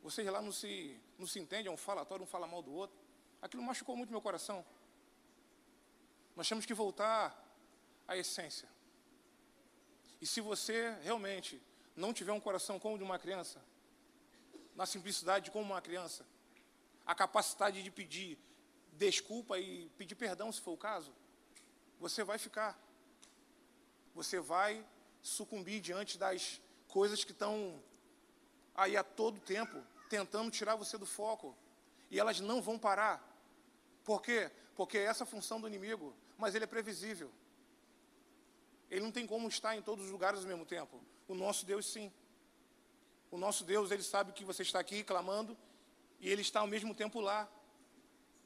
[0.03, 2.97] Vocês lá não se, não se entendem, é um falatório, um fala mal do outro.
[3.41, 4.65] Aquilo machucou muito meu coração.
[6.35, 7.37] Nós temos que voltar
[8.07, 8.69] à essência.
[10.21, 11.61] E se você realmente
[11.97, 13.61] não tiver um coração como o de uma criança,
[14.75, 16.27] na simplicidade como uma criança,
[17.07, 18.39] a capacidade de pedir
[18.93, 21.13] desculpa e pedir perdão, se for o caso,
[21.99, 22.79] você vai ficar.
[24.15, 24.85] Você vai
[25.23, 27.83] sucumbir diante das coisas que estão
[28.75, 31.57] aí a todo tempo tentando tirar você do foco.
[32.11, 33.27] E elas não vão parar.
[34.05, 34.51] Por quê?
[34.75, 37.31] Porque é essa a função do inimigo, mas ele é previsível.
[38.91, 41.01] Ele não tem como estar em todos os lugares ao mesmo tempo.
[41.27, 42.13] O nosso Deus sim.
[43.33, 45.57] O nosso Deus, ele sabe que você está aqui clamando
[46.21, 47.49] e ele está ao mesmo tempo lá,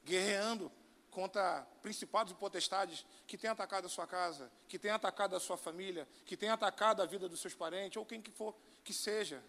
[0.04, 0.70] guerreando
[1.10, 5.56] contra principados e potestades que têm atacado a sua casa, que têm atacado a sua
[5.56, 9.42] família, que têm atacado a vida dos seus parentes, ou quem que for que seja.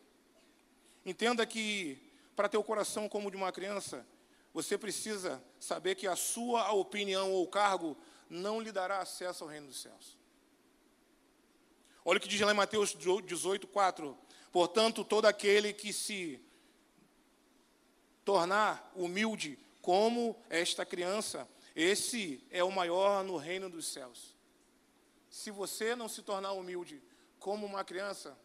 [1.06, 2.02] Entenda que
[2.36, 4.04] para ter o coração como de uma criança,
[4.52, 7.96] você precisa saber que a sua opinião ou cargo
[8.28, 10.18] não lhe dará acesso ao reino dos céus.
[12.04, 14.18] Olha o que diz lá em Mateus 18, 4.
[14.58, 16.44] Portanto, todo aquele que se
[18.26, 24.36] tornar humilde como esta criança, esse é o maior no reino dos céus.
[25.30, 27.00] Se você não se tornar humilde
[27.38, 28.36] como uma criança,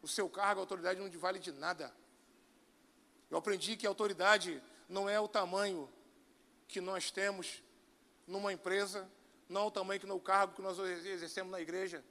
[0.00, 1.92] o seu cargo, a autoridade não vale de nada.
[3.28, 5.90] Eu aprendi que a autoridade não é o tamanho
[6.68, 7.60] que nós temos
[8.28, 9.10] numa empresa,
[9.48, 12.04] não é o tamanho que no cargo que nós exercemos na igreja,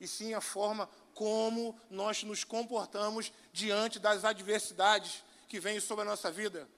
[0.00, 6.08] e sim a forma como nós nos comportamos diante das adversidades que vêm sobre a
[6.08, 6.68] nossa vida.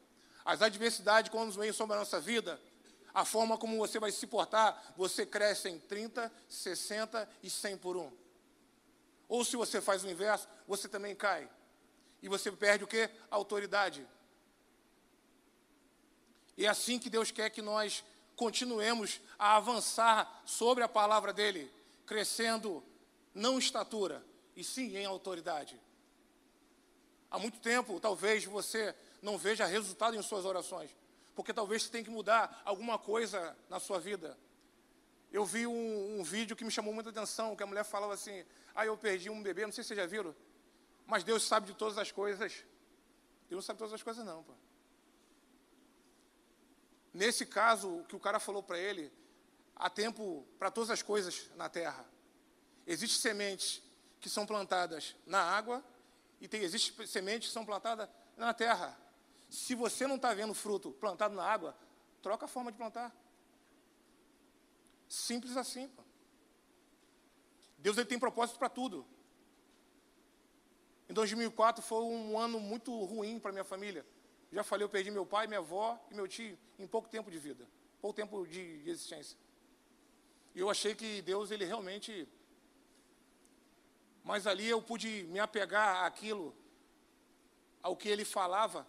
[0.45, 2.61] As adversidades, quando vêm sobre a nossa vida,
[3.13, 7.97] a forma como você vai se portar, você cresce em 30, 60 e 100 por
[7.97, 8.11] um.
[9.29, 11.49] Ou se você faz o inverso, você também cai.
[12.23, 13.11] E você perde o quê?
[13.31, 14.07] Autoridade.
[16.57, 18.05] E é assim que Deus quer que nós
[18.37, 21.73] continuemos a avançar sobre a palavra dele,
[22.07, 22.83] crescendo
[23.35, 24.25] não estatura,
[24.57, 25.81] e sim em autoridade.
[27.31, 30.95] Há muito tempo, talvez você não veja resultado em suas orações,
[31.35, 34.37] porque talvez você tenha que mudar alguma coisa na sua vida.
[35.33, 38.45] Eu vi um, um, vídeo que me chamou muita atenção, que a mulher falava assim,
[38.75, 40.35] ah, eu perdi um bebê, não sei se vocês já viram,
[41.07, 42.65] mas Deus sabe de todas as coisas.
[43.49, 44.53] Deus sabe de todas as coisas não, pô.
[47.13, 49.13] Nesse caso, o que o cara falou para ele,
[49.75, 52.05] há tempo para todas as coisas na terra.
[52.91, 53.81] Existem sementes
[54.21, 55.81] que são plantadas na água
[56.41, 58.99] e tem, existem sementes que são plantadas na terra.
[59.49, 61.77] Se você não está vendo fruto plantado na água,
[62.21, 63.15] troca a forma de plantar.
[65.09, 65.87] Simples assim.
[65.87, 66.03] Pô.
[67.79, 69.07] Deus ele tem propósito para tudo.
[71.09, 74.05] Em 2004 foi um ano muito ruim para minha família.
[74.51, 77.39] Já falei, eu perdi meu pai, minha avó e meu tio em pouco tempo de
[77.39, 77.69] vida,
[78.01, 79.39] pouco tempo de, de existência.
[80.57, 82.29] E eu achei que Deus, ele realmente.
[84.25, 86.55] Mas ali eu pude me apegar àquilo,
[87.83, 88.87] ao que ele falava,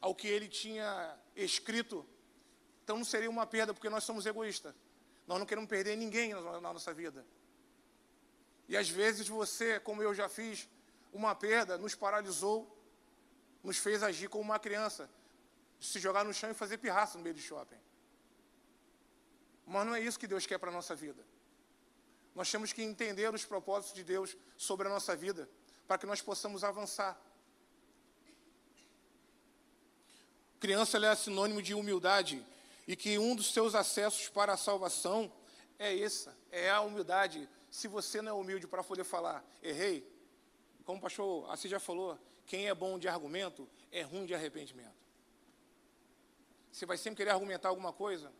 [0.00, 2.06] ao que ele tinha escrito.
[2.84, 4.74] Então não seria uma perda, porque nós somos egoístas.
[5.26, 7.24] Nós não queremos perder ninguém na, nossa vida.
[8.68, 10.68] E às vezes você, como eu já fiz,
[11.12, 12.76] uma perda nos paralisou,
[13.62, 15.08] nos fez agir como uma criança,
[15.80, 17.78] se jogar no chão e fazer pirraça no meio do shopping.
[19.66, 21.24] Mas não é isso que Deus quer para a nossa vida.
[22.34, 25.48] Nós temos que entender os propósitos de Deus sobre a nossa vida,
[25.86, 27.20] para que nós possamos avançar.
[30.60, 32.44] Criança é sinônimo de humildade
[32.86, 35.32] e que um dos seus acessos para a salvação
[35.78, 37.48] é essa, é a humildade.
[37.70, 40.06] Se você não é humilde para poder falar, errei,
[40.84, 45.00] como o pastor Assis já falou, quem é bom de argumento é ruim de arrependimento.
[46.70, 48.32] Você vai sempre querer argumentar alguma coisa,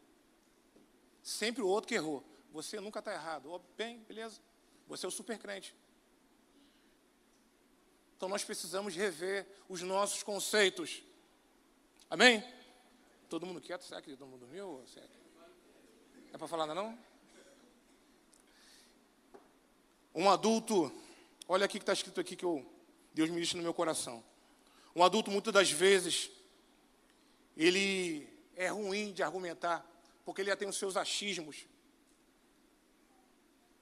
[1.22, 2.24] sempre o outro que errou.
[2.52, 3.50] Você nunca está errado.
[3.50, 4.40] Oh, bem, beleza.
[4.88, 5.74] Você é o super crente.
[8.16, 11.02] Então nós precisamos rever os nossos conceitos.
[12.10, 12.44] Amém?
[13.28, 13.82] Todo mundo quieto?
[13.82, 14.84] Será que todo mundo dormiu?
[16.32, 16.98] É para falar ainda não?
[20.14, 20.92] Um adulto,
[21.46, 22.66] olha aqui que está escrito aqui que eu,
[23.14, 24.24] Deus me disse no meu coração.
[24.94, 26.30] Um adulto, muitas das vezes,
[27.56, 29.86] ele é ruim de argumentar,
[30.24, 31.64] porque ele já tem os seus achismos.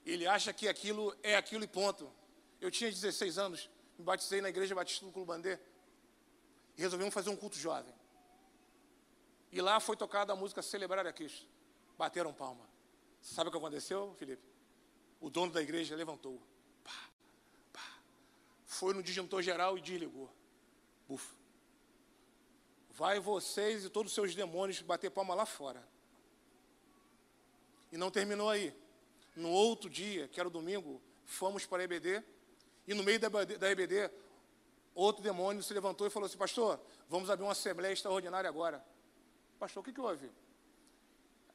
[0.05, 2.11] Ele acha que aquilo é aquilo e ponto.
[2.59, 5.57] Eu tinha 16 anos, me batizei na igreja Batista do Clubandê
[6.77, 7.93] e resolvemos fazer um culto jovem.
[9.51, 11.47] E lá foi tocada a música Celebrar a Cristo.
[11.97, 12.67] Bateram palma.
[13.21, 14.43] Sabe o que aconteceu, Felipe?
[15.19, 16.41] O dono da igreja levantou.
[16.83, 17.09] Pá,
[17.73, 17.97] pá.
[18.65, 20.29] Foi no disjuntor geral e desligou.
[21.07, 21.35] Buf.
[22.91, 25.85] Vai vocês e todos os seus demônios bater palma lá fora.
[27.91, 28.75] E não terminou aí.
[29.39, 32.21] No outro dia, que era o domingo, fomos para a EBD.
[32.85, 34.11] E no meio da EBD,
[34.93, 38.85] outro demônio se levantou e falou assim: Pastor, vamos abrir uma assembleia extraordinária agora.
[39.57, 40.29] Pastor, o que, que houve?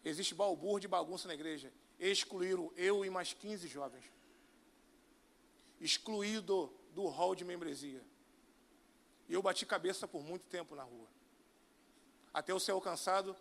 [0.02, 1.70] Existe balbúrdia de bagunça na igreja.
[2.00, 4.04] Excluíram eu e mais 15 jovens.
[5.78, 8.02] Excluído do hall de membresia.
[9.28, 11.08] E eu bati cabeça por muito tempo na rua.
[12.32, 13.36] Até eu ser alcançado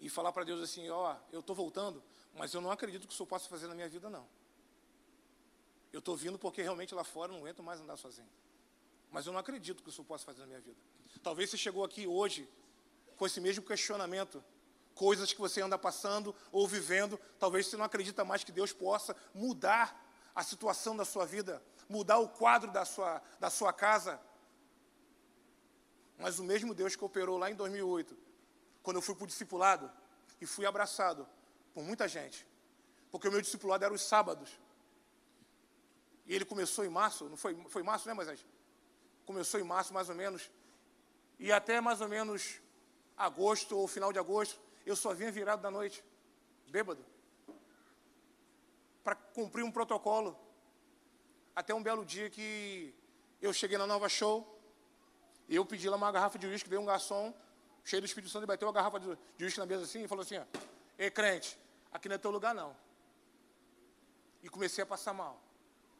[0.00, 2.02] e falar para Deus assim: Ó, oh, eu estou voltando,
[2.34, 4.26] mas eu não acredito que o Senhor possa fazer na minha vida, não.
[5.92, 8.28] Eu estou vindo porque realmente lá fora eu não aguento mais andar sozinho.
[9.10, 10.76] Mas eu não acredito que o Senhor possa fazer na minha vida.
[11.22, 12.48] Talvez você chegou aqui hoje
[13.16, 14.42] com esse mesmo questionamento.
[14.94, 19.16] Coisas que você anda passando ou vivendo, talvez você não acredita mais que Deus possa
[19.32, 20.04] mudar
[20.34, 24.20] a situação da sua vida, mudar o quadro da sua, da sua casa.
[26.18, 28.16] Mas o mesmo Deus que operou lá em 2008,
[28.84, 29.90] quando eu fui para o discipulado
[30.40, 31.26] e fui abraçado
[31.72, 32.46] por muita gente,
[33.10, 34.50] porque o meu discipulado era os sábados.
[36.26, 38.46] E ele começou em março, não foi, foi março, né, Moisés?
[39.24, 40.50] Começou em março, mais ou menos,
[41.38, 42.60] e até mais ou menos
[43.16, 46.04] agosto ou final de agosto, eu só vinha virado da noite,
[46.68, 47.04] bêbado,
[49.02, 50.38] para cumprir um protocolo.
[51.56, 52.94] Até um belo dia que
[53.40, 54.60] eu cheguei na Nova Show,
[55.48, 57.34] eu pedi lá uma garrafa de uísque, veio um garçom,
[57.84, 60.22] cheio do Espírito Santo, e bateu a garrafa de uísque na mesa assim, e falou
[60.22, 60.36] assim,
[60.98, 61.58] Ei, crente,
[61.92, 62.74] aqui não é teu lugar não.
[64.42, 65.40] E comecei a passar mal.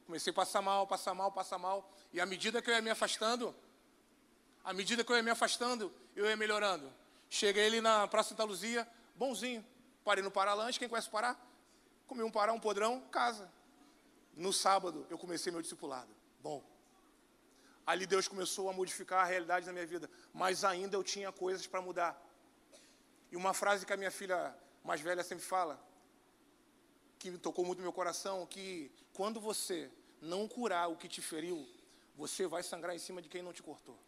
[0.07, 1.91] Comecei a passar mal, passar mal, passar mal.
[2.13, 3.55] E à medida que eu ia me afastando,
[4.63, 6.93] à medida que eu ia me afastando, eu ia melhorando.
[7.29, 9.65] Cheguei ali na Praça Santa Luzia, bonzinho.
[10.05, 11.37] Parei no Paralanche, quem conhece o Pará?
[12.07, 13.51] Comi um Pará, um podrão, casa.
[14.37, 16.15] No sábado, eu comecei meu discipulado.
[16.41, 16.63] Bom.
[17.87, 20.11] Ali Deus começou a modificar a realidade da minha vida.
[20.33, 22.21] Mas ainda eu tinha coisas para mudar.
[23.31, 25.83] E uma frase que a minha filha mais velha sempre fala,
[27.19, 31.67] que tocou muito no meu coração, que quando você não curar o que te feriu,
[32.17, 33.99] você vai sangrar em cima de quem não te cortou.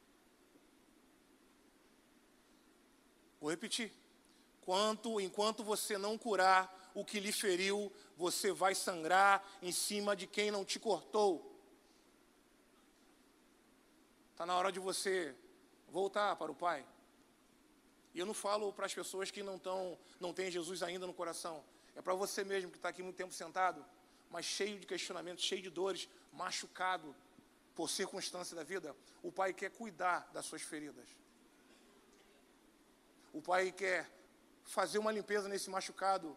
[3.40, 3.92] Vou repetir.
[4.60, 10.26] Quanto, enquanto você não curar o que lhe feriu, você vai sangrar em cima de
[10.26, 11.55] quem não te cortou.
[14.36, 15.34] Está na hora de você
[15.88, 16.84] voltar para o Pai.
[18.12, 21.14] E eu não falo para as pessoas que não, tão, não têm Jesus ainda no
[21.14, 21.64] coração.
[21.94, 23.82] É para você mesmo que está aqui muito tempo sentado,
[24.28, 27.16] mas cheio de questionamentos, cheio de dores, machucado
[27.74, 28.94] por circunstância da vida.
[29.22, 31.08] O Pai quer cuidar das suas feridas.
[33.32, 34.06] O Pai quer
[34.64, 36.36] fazer uma limpeza nesse machucado,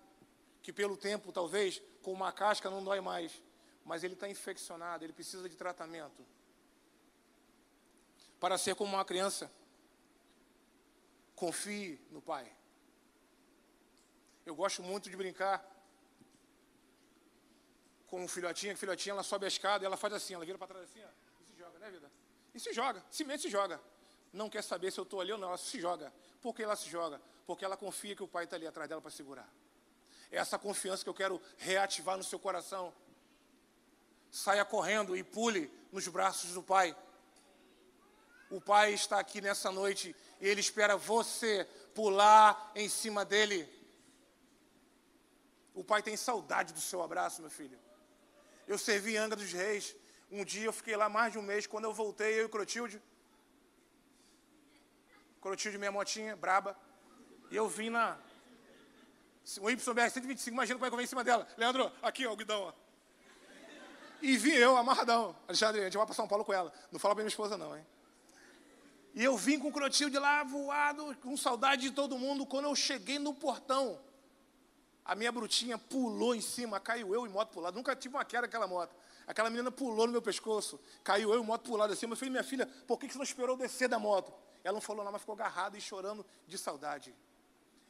[0.61, 3.43] que pelo tempo, talvez, com uma casca não dói mais,
[3.83, 6.25] mas ele está infeccionado, ele precisa de tratamento.
[8.39, 9.51] Para ser como uma criança,
[11.35, 12.51] confie no Pai.
[14.45, 15.65] Eu gosto muito de brincar
[18.07, 20.57] com o filhotinha, que filhotinha ela sobe a escada e ela faz assim, ela vira
[20.57, 21.09] para trás assim, ó,
[21.41, 22.11] e se joga, né, vida?
[22.53, 23.79] E se joga, se mesmo se joga.
[24.33, 26.11] Não quer saber se eu estou ali ou não, ela se joga.
[26.41, 27.21] Por que ela se joga?
[27.45, 29.47] Porque ela confia que o pai está ali atrás dela para segurar.
[30.31, 32.93] É essa confiança que eu quero reativar no seu coração.
[34.31, 36.95] Saia correndo e pule nos braços do pai.
[38.49, 43.67] O pai está aqui nessa noite e ele espera você pular em cima dele.
[45.73, 47.77] O pai tem saudade do seu abraço, meu filho.
[48.67, 49.95] Eu servi em Angra dos Reis.
[50.31, 51.67] Um dia eu fiquei lá mais de um mês.
[51.67, 53.01] Quando eu voltei, eu e o Clotilde,
[55.41, 56.77] Clotilde, minha motinha, braba.
[57.49, 58.17] E eu vim na.
[59.61, 61.47] O YBR 125, imagina como é que eu venho em cima dela.
[61.57, 62.73] Leandro, aqui, ó, o guidão, ó.
[64.21, 65.35] E vim eu, amarradão.
[65.47, 66.73] Alexandre, a gente vai para São Paulo com ela.
[66.91, 67.85] Não fala para minha esposa, não, hein?
[69.13, 72.45] E eu vim com o Clotilde lá, voado, com saudade de todo mundo.
[72.45, 73.99] Quando eu cheguei no portão,
[75.03, 77.71] a minha brutinha pulou em cima, caiu eu e moto pro.
[77.71, 78.95] Nunca tive uma queda aquela moto.
[79.25, 82.07] Aquela menina pulou no meu pescoço, caiu eu e moto pro lado assim.
[82.07, 84.33] Eu falei, minha filha, por que você não esperou descer da moto?
[84.63, 87.13] Ela não falou nada, mas ficou agarrada e chorando de saudade.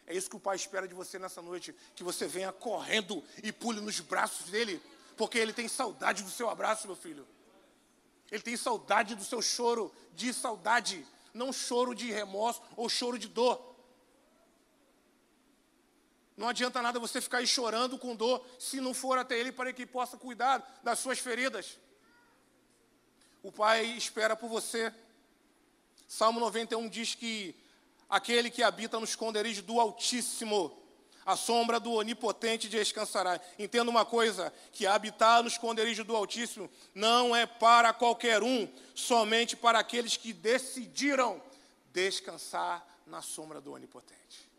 [0.06, 3.52] É isso que o Pai espera de você nessa noite, que você venha correndo e
[3.52, 4.82] pule nos braços dele,
[5.16, 7.28] porque ele tem saudade do seu abraço, meu filho.
[8.32, 13.28] Ele tem saudade do seu choro de saudade, não choro de remorso ou choro de
[13.28, 13.70] dor.
[16.38, 19.74] Não adianta nada você ficar aí chorando com dor se não for até Ele para
[19.74, 21.78] que possa cuidar das suas feridas.
[23.44, 24.94] O Pai espera por você.
[26.08, 27.56] Salmo 91 diz que
[28.10, 30.79] aquele que habita no esconderijo do Altíssimo,
[31.30, 33.40] a sombra do Onipotente descansará.
[33.60, 39.56] Entenda uma coisa: que habitar no esconderijo do Altíssimo não é para qualquer um, somente
[39.56, 41.40] para aqueles que decidiram
[41.94, 44.50] descansar na sombra do Onipotente.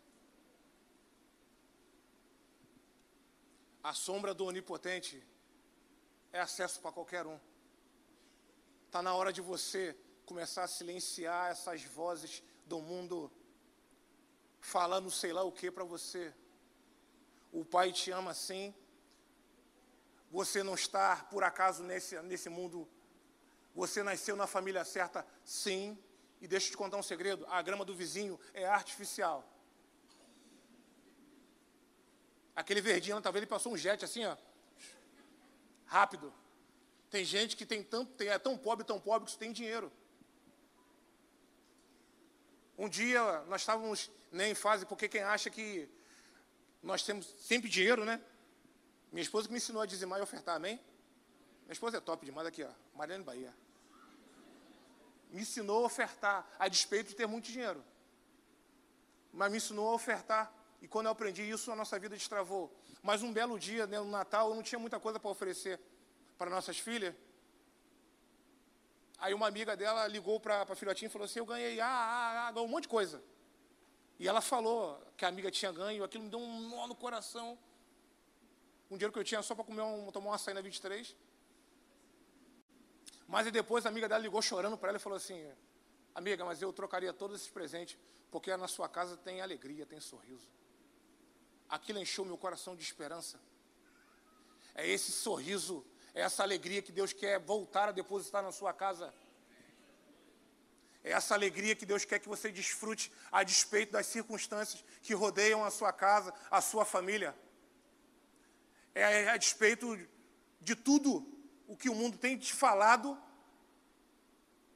[3.83, 5.21] A sombra do Onipotente
[6.31, 7.37] é acesso para qualquer um.
[8.85, 9.93] Está na hora de você
[10.25, 13.29] começar a silenciar essas vozes do mundo
[14.61, 16.33] falando sei lá o que para você.
[17.51, 18.73] O Pai te ama sim.
[20.31, 22.87] Você não está por acaso nesse, nesse mundo.
[23.75, 25.97] Você nasceu na família certa, sim.
[26.39, 29.47] E deixa eu te contar um segredo: a grama do vizinho é artificial.
[32.55, 34.37] Aquele verdinho, talvez ele passou um jet assim, ó.
[35.85, 36.33] Rápido.
[37.09, 39.91] Tem gente que tem tanto, tem, é tão pobre, tão pobre que isso tem dinheiro.
[42.77, 45.89] Um dia nós estávamos né, em fase, porque quem acha que
[46.81, 48.21] nós temos sempre dinheiro, né?
[49.11, 50.79] Minha esposa que me ensinou a dizimar e ofertar, amém?
[51.63, 52.69] Minha esposa é top demais aqui, ó.
[52.95, 53.53] Mariana Bahia.
[55.29, 57.83] Me ensinou a ofertar, a despeito de ter muito dinheiro.
[59.31, 60.53] Mas me ensinou a ofertar.
[60.81, 62.75] E quando eu aprendi isso, a nossa vida destravou.
[63.03, 65.79] Mas um belo dia, né, no Natal, eu não tinha muita coisa para oferecer
[66.37, 67.13] para nossas filhas.
[69.19, 72.47] Aí uma amiga dela ligou para a filhotinha e falou assim: Eu ganhei, ah, ah,
[72.47, 73.23] ah, ganhou um monte de coisa.
[74.21, 77.47] E ela falou que a amiga tinha ganho, aquilo me deu um nó no coração.
[78.89, 81.15] Um dinheiro que eu tinha só para comer um, tomar uma açaí na 23.
[83.27, 85.39] Mas aí depois a amiga dela ligou chorando para ela e falou assim:
[86.13, 87.97] Amiga, mas eu trocaria todos esses presentes,
[88.29, 90.47] porque na sua casa tem alegria, tem sorriso
[91.71, 93.39] aquilo encheu meu coração de esperança.
[94.75, 99.13] É esse sorriso, é essa alegria que Deus quer voltar a depositar na sua casa.
[101.03, 105.63] É essa alegria que Deus quer que você desfrute a despeito das circunstâncias que rodeiam
[105.63, 107.35] a sua casa, a sua família.
[108.93, 109.97] É a despeito
[110.59, 111.27] de tudo
[111.67, 113.17] o que o mundo tem te falado,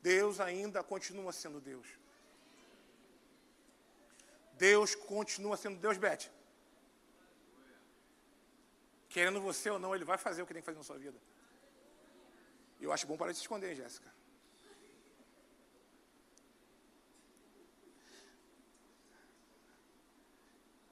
[0.02, 1.88] Deus ainda continua sendo Deus.
[4.54, 6.32] Deus continua sendo Deus, Beth.
[9.10, 11.20] Querendo você ou não, ele vai fazer o que tem que fazer na sua vida.
[12.80, 14.14] Eu acho bom para de se esconder, Jéssica.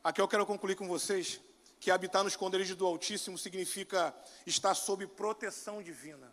[0.03, 1.39] Aqui eu quero concluir com vocês
[1.79, 4.13] que habitar no esconderijo do Altíssimo significa
[4.45, 6.29] estar sob proteção divina.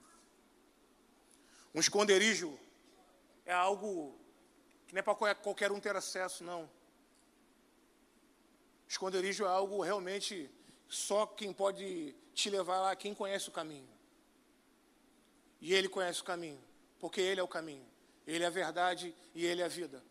[1.73, 2.59] Um esconderijo
[3.47, 4.19] é algo
[4.89, 6.69] que nem é para qualquer um ter acesso, não.
[8.89, 10.51] Esconderijo é algo realmente
[10.89, 13.89] só quem pode te levar lá, quem conhece o caminho.
[15.61, 16.61] E ele conhece o caminho,
[16.99, 17.87] porque ele é o caminho.
[18.27, 20.03] Ele é a verdade e ele é a vida.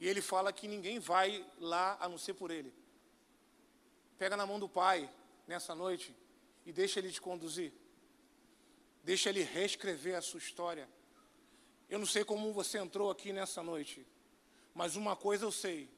[0.00, 2.72] E ele fala que ninguém vai lá a não ser por ele.
[4.18, 5.10] Pega na mão do Pai
[5.46, 6.14] nessa noite
[6.66, 7.72] e deixa ele te conduzir.
[9.02, 10.88] Deixa ele reescrever a sua história.
[11.88, 14.06] Eu não sei como você entrou aqui nessa noite,
[14.74, 15.90] mas uma coisa eu sei: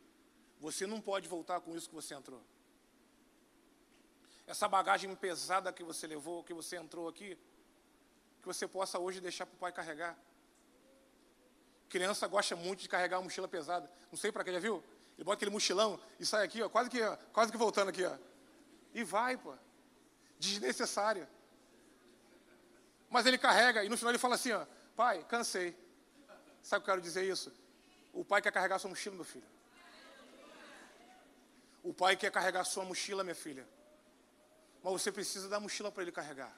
[0.60, 2.42] você não pode voltar com isso que você entrou.
[4.46, 7.36] Essa bagagem pesada que você levou, que você entrou aqui,
[8.40, 10.18] que você possa hoje deixar para o pai carregar.
[11.88, 13.90] Criança gosta muito de carregar uma mochila pesada.
[14.10, 14.82] Não sei para quê, já viu?
[15.16, 18.04] Ele bota aquele mochilão e sai aqui, ó, quase que, ó, quase que voltando aqui,
[18.04, 18.16] ó.
[18.92, 19.54] E vai, pô.
[20.38, 21.26] Desnecessário.
[23.08, 25.76] Mas ele carrega e no final ele fala assim, ó, pai, cansei.
[26.62, 27.52] Sabe o que eu quero dizer isso?
[28.12, 29.46] O pai quer carregar sua mochila, meu filho.
[31.82, 33.66] O pai quer carregar sua mochila, minha filha.
[34.82, 36.52] Mas você precisa da mochila para ele carregar.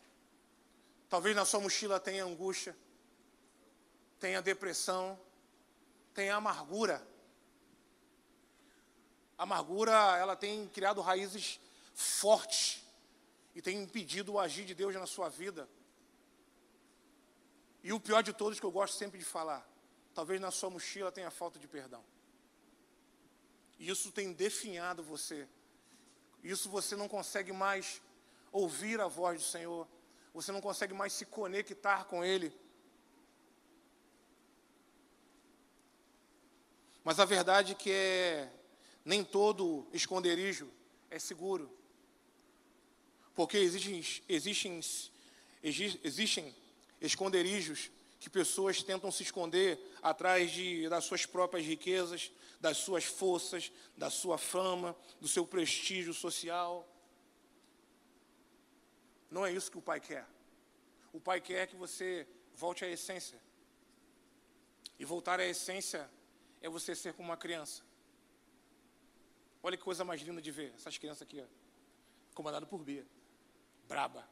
[1.08, 2.76] Talvez na sua mochila tenha angústia,
[4.18, 5.18] tenha depressão,
[6.14, 7.06] tenha amargura.
[9.36, 11.60] A amargura, ela tem criado raízes
[11.94, 12.82] fortes
[13.54, 15.68] e tem impedido o agir de Deus na sua vida.
[17.82, 19.66] E o pior de todos que eu gosto sempre de falar,
[20.14, 22.04] talvez na sua mochila tenha falta de perdão.
[23.78, 25.48] E isso tem definhado você.
[26.42, 28.02] Isso você não consegue mais
[28.50, 29.86] ouvir a voz do Senhor.
[30.34, 32.52] Você não consegue mais se conectar com Ele.
[37.08, 38.52] Mas a verdade é que é,
[39.02, 40.70] nem todo esconderijo
[41.10, 41.74] é seguro.
[43.34, 44.82] Porque existem, existem,
[46.04, 46.54] existem
[47.00, 47.90] esconderijos
[48.20, 52.30] que pessoas tentam se esconder atrás de, das suas próprias riquezas,
[52.60, 56.86] das suas forças, da sua fama, do seu prestígio social.
[59.30, 60.28] Não é isso que o Pai quer.
[61.10, 63.40] O Pai quer que você volte à essência.
[64.98, 66.06] E voltar à essência
[66.60, 67.82] é você ser como uma criança.
[69.62, 71.46] Olha que coisa mais linda de ver, essas crianças aqui, ó,
[72.34, 73.06] comandado por Bia.
[73.88, 74.28] Braba.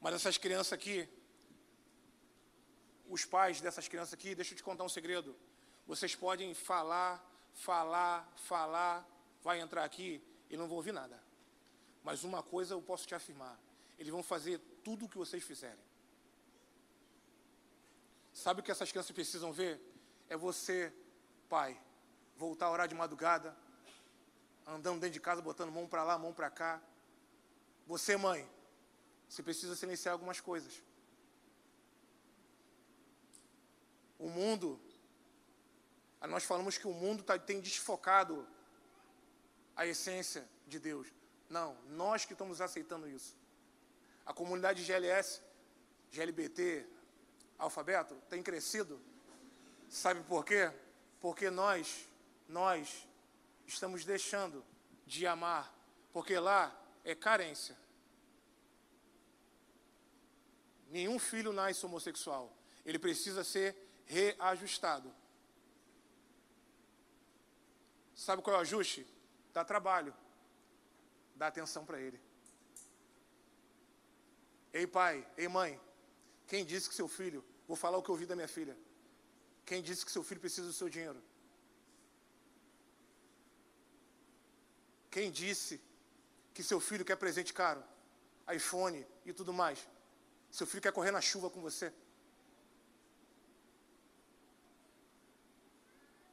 [0.00, 1.08] Mas essas crianças aqui,
[3.08, 5.36] os pais dessas crianças aqui, deixa eu te contar um segredo.
[5.86, 7.24] Vocês podem falar,
[7.54, 9.08] falar, falar,
[9.42, 11.22] vai entrar aqui e não vão ouvir nada.
[12.02, 13.58] Mas uma coisa eu posso te afirmar:
[13.98, 15.84] eles vão fazer tudo o que vocês fizerem.
[18.32, 19.80] Sabe o que essas crianças precisam ver?
[20.28, 20.92] É você,
[21.48, 21.80] pai,
[22.36, 23.56] voltar a orar de madrugada,
[24.66, 26.80] andando dentro de casa, botando mão para lá, mão para cá.
[27.86, 28.48] Você, mãe,
[29.28, 30.82] você precisa silenciar algumas coisas.
[34.18, 34.80] O mundo,
[36.28, 38.46] nós falamos que o mundo tá, tem desfocado
[39.76, 41.08] a essência de Deus.
[41.50, 43.36] Não, nós que estamos aceitando isso.
[44.24, 45.42] A comunidade GLS,
[46.10, 46.86] GLBT,
[47.58, 49.00] alfabeto, tem crescido
[49.94, 50.72] Sabe por quê?
[51.20, 52.04] Porque nós,
[52.48, 53.06] nós
[53.64, 54.64] estamos deixando
[55.06, 55.72] de amar,
[56.12, 57.78] porque lá é carência.
[60.88, 62.52] Nenhum filho nasce homossexual.
[62.84, 65.14] Ele precisa ser reajustado.
[68.16, 69.06] Sabe qual é o ajuste?
[69.52, 70.12] Dá trabalho.
[71.36, 72.20] Dá atenção para ele.
[74.72, 75.80] Ei, pai, ei, mãe,
[76.48, 78.76] quem disse que seu filho, vou falar o que eu ouvi da minha filha,
[79.64, 81.22] quem disse que seu filho precisa do seu dinheiro?
[85.10, 85.80] Quem disse
[86.52, 87.82] que seu filho quer presente caro?
[88.52, 89.86] iPhone e tudo mais.
[90.50, 91.92] Seu filho quer correr na chuva com você.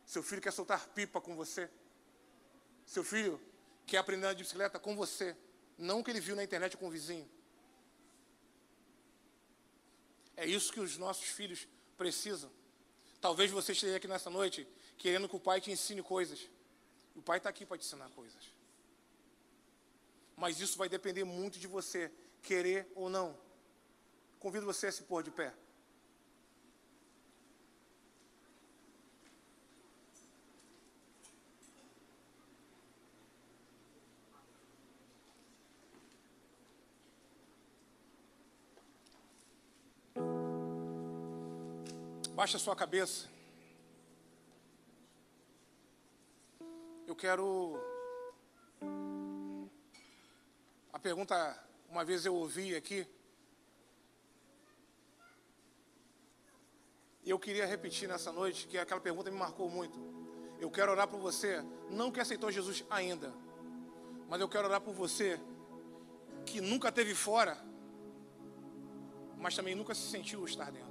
[0.06, 1.70] Seu filho quer soltar pipa com você.
[2.86, 3.40] Seu filho
[3.88, 5.36] quer aprender a de bicicleta com você.
[5.78, 7.30] Não que ele viu na internet com o vizinho.
[10.36, 11.68] É isso que os nossos filhos
[11.98, 12.52] precisam.
[13.22, 14.68] Talvez você esteja aqui nessa noite
[14.98, 16.50] querendo que o Pai te ensine coisas.
[17.16, 18.52] O Pai está aqui para te ensinar coisas.
[20.36, 22.12] Mas isso vai depender muito de você,
[22.42, 23.38] querer ou não.
[24.40, 25.54] Convido você a se pôr de pé.
[42.42, 43.30] Baixa sua cabeça.
[47.06, 47.80] Eu quero
[50.92, 51.36] A pergunta,
[51.88, 53.08] uma vez eu ouvi aqui,
[57.24, 60.00] e eu queria repetir nessa noite, que aquela pergunta me marcou muito.
[60.60, 63.32] Eu quero orar por você, não que aceitou Jesus ainda,
[64.28, 65.40] mas eu quero orar por você
[66.44, 67.56] que nunca teve fora,
[69.38, 70.91] mas também nunca se sentiu estar dentro.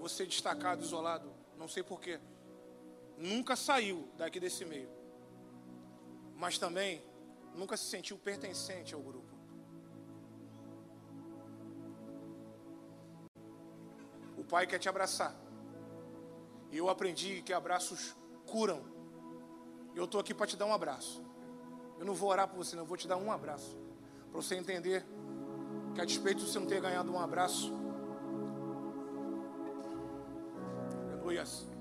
[0.00, 2.18] Você destacado, isolado, não sei porquê.
[3.18, 4.88] Nunca saiu daqui desse meio.
[6.34, 7.02] Mas também
[7.54, 9.28] nunca se sentiu pertencente ao grupo.
[14.38, 15.36] O pai quer te abraçar.
[16.72, 18.82] E eu aprendi que abraços curam.
[19.94, 21.22] E eu estou aqui para te dar um abraço.
[21.98, 23.78] Eu não vou orar por você, não, eu vou te dar um abraço.
[24.30, 25.04] Para você entender
[25.94, 27.70] que a despeito de você não ter ganhado um abraço,
[31.30, 31.79] Aleluias.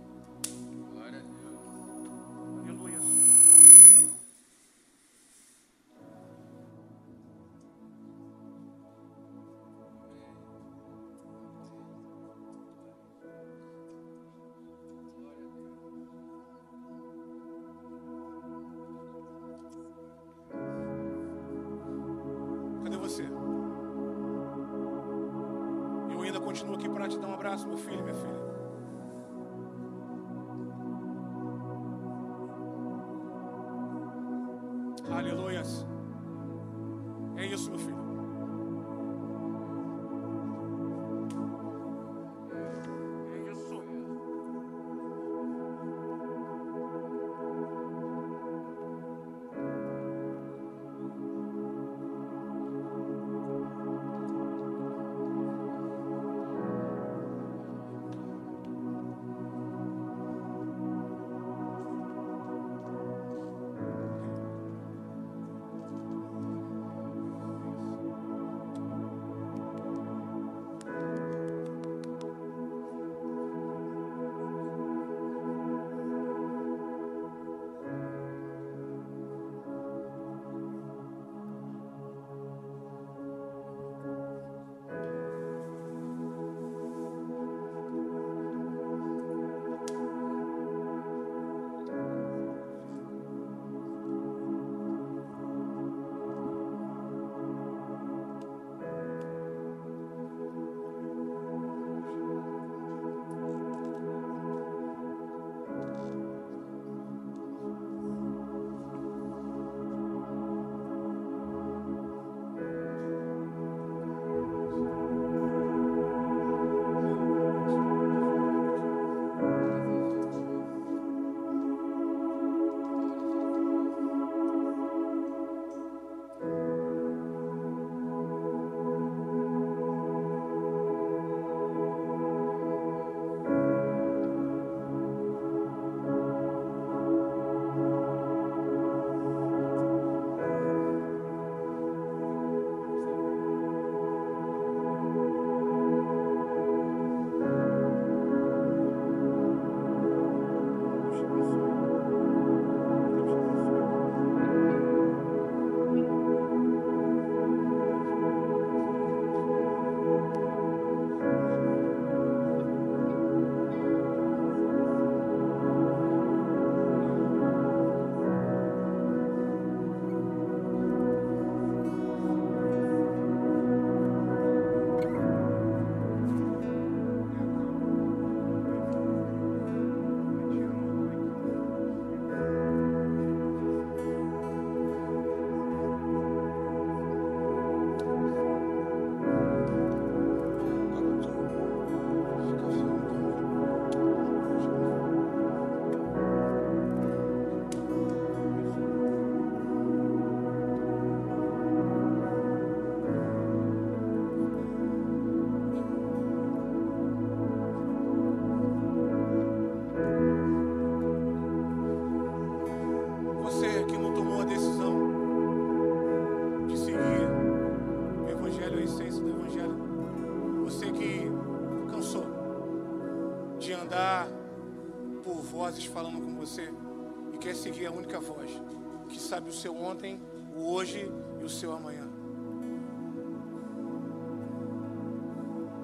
[229.49, 230.19] O seu ontem,
[230.55, 232.07] o hoje e o seu amanhã.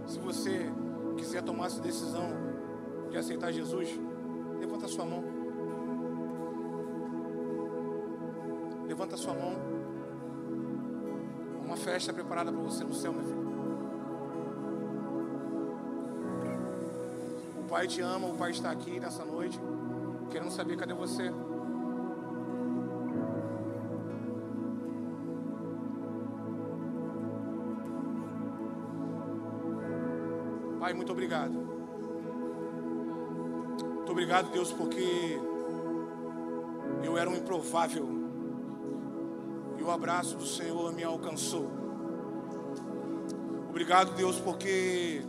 [0.08, 0.72] Se você
[1.18, 2.30] quiser tomar essa decisão
[3.10, 3.90] de aceitar Jesus,
[4.60, 5.46] levanta sua mão.
[8.96, 9.54] levanta sua mão.
[11.66, 13.46] Uma festa preparada para você no céu, meu filho.
[17.60, 19.60] O Pai te ama, o Pai está aqui nessa noite,
[20.30, 21.30] querendo saber cadê você.
[30.96, 31.54] Muito obrigado.
[33.96, 35.40] Muito obrigado, Deus, porque
[37.04, 38.08] eu era um improvável
[39.78, 41.70] e o abraço do Senhor me alcançou.
[43.70, 45.22] Obrigado, Deus, porque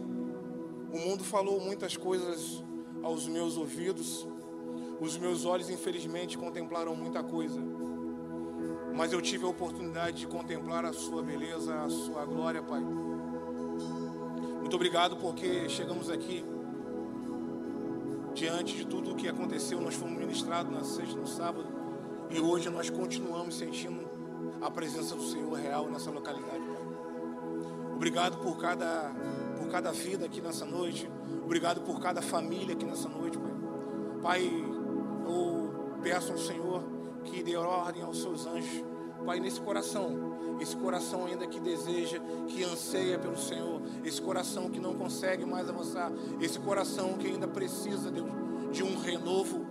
[0.93, 2.63] o mundo falou muitas coisas
[3.03, 4.27] aos meus ouvidos,
[5.01, 7.61] os meus olhos, infelizmente, contemplaram muita coisa,
[8.95, 12.83] mas eu tive a oportunidade de contemplar a Sua beleza, a Sua glória, Pai.
[14.67, 16.45] Muito obrigado porque chegamos aqui
[18.35, 19.81] diante de tudo o que aconteceu.
[19.81, 21.69] Nós fomos ministrados na sexta, no sábado
[22.29, 24.05] e hoje nós continuamos sentindo
[24.61, 26.59] a presença do Senhor real nessa localidade.
[26.59, 27.95] Pai.
[27.95, 29.15] Obrigado por cada,
[29.57, 31.09] por cada vida aqui nessa noite.
[31.45, 33.55] Obrigado por cada família aqui nessa noite, Pai.
[34.21, 34.65] Pai,
[35.29, 36.83] eu peço ao Senhor
[37.23, 38.83] que dê ordem aos seus anjos,
[39.25, 44.81] Pai, nesse coração esse coração ainda que deseja, que anseia pelo Senhor, esse coração que
[44.81, 48.31] não consegue mais avançar, esse coração que ainda precisa, Deus,
[48.73, 49.67] de um renovo,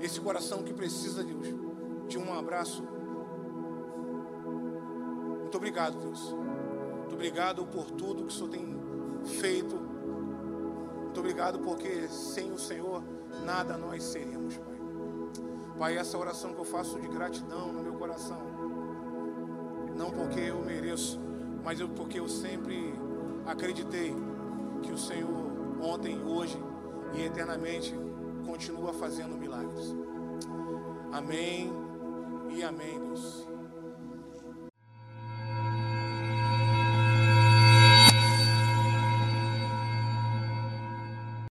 [0.00, 1.54] esse coração que precisa, Deus,
[2.08, 2.82] de um abraço.
[5.40, 6.32] Muito obrigado, Deus.
[7.00, 8.80] Muito obrigado por tudo que o Senhor tem
[9.24, 9.76] feito.
[9.76, 13.02] Muito obrigado porque sem o Senhor
[13.44, 14.80] nada nós seríamos, Pai.
[15.78, 18.49] Pai, essa oração que eu faço de gratidão no meu coração
[20.00, 21.20] não porque eu mereço,
[21.62, 22.94] mas eu, porque eu sempre
[23.44, 24.16] acreditei
[24.82, 25.28] que o Senhor,
[25.78, 26.58] ontem, hoje
[27.14, 27.94] e eternamente,
[28.46, 29.94] continua fazendo milagres.
[31.12, 31.70] Amém
[32.48, 33.49] e amém, Deus.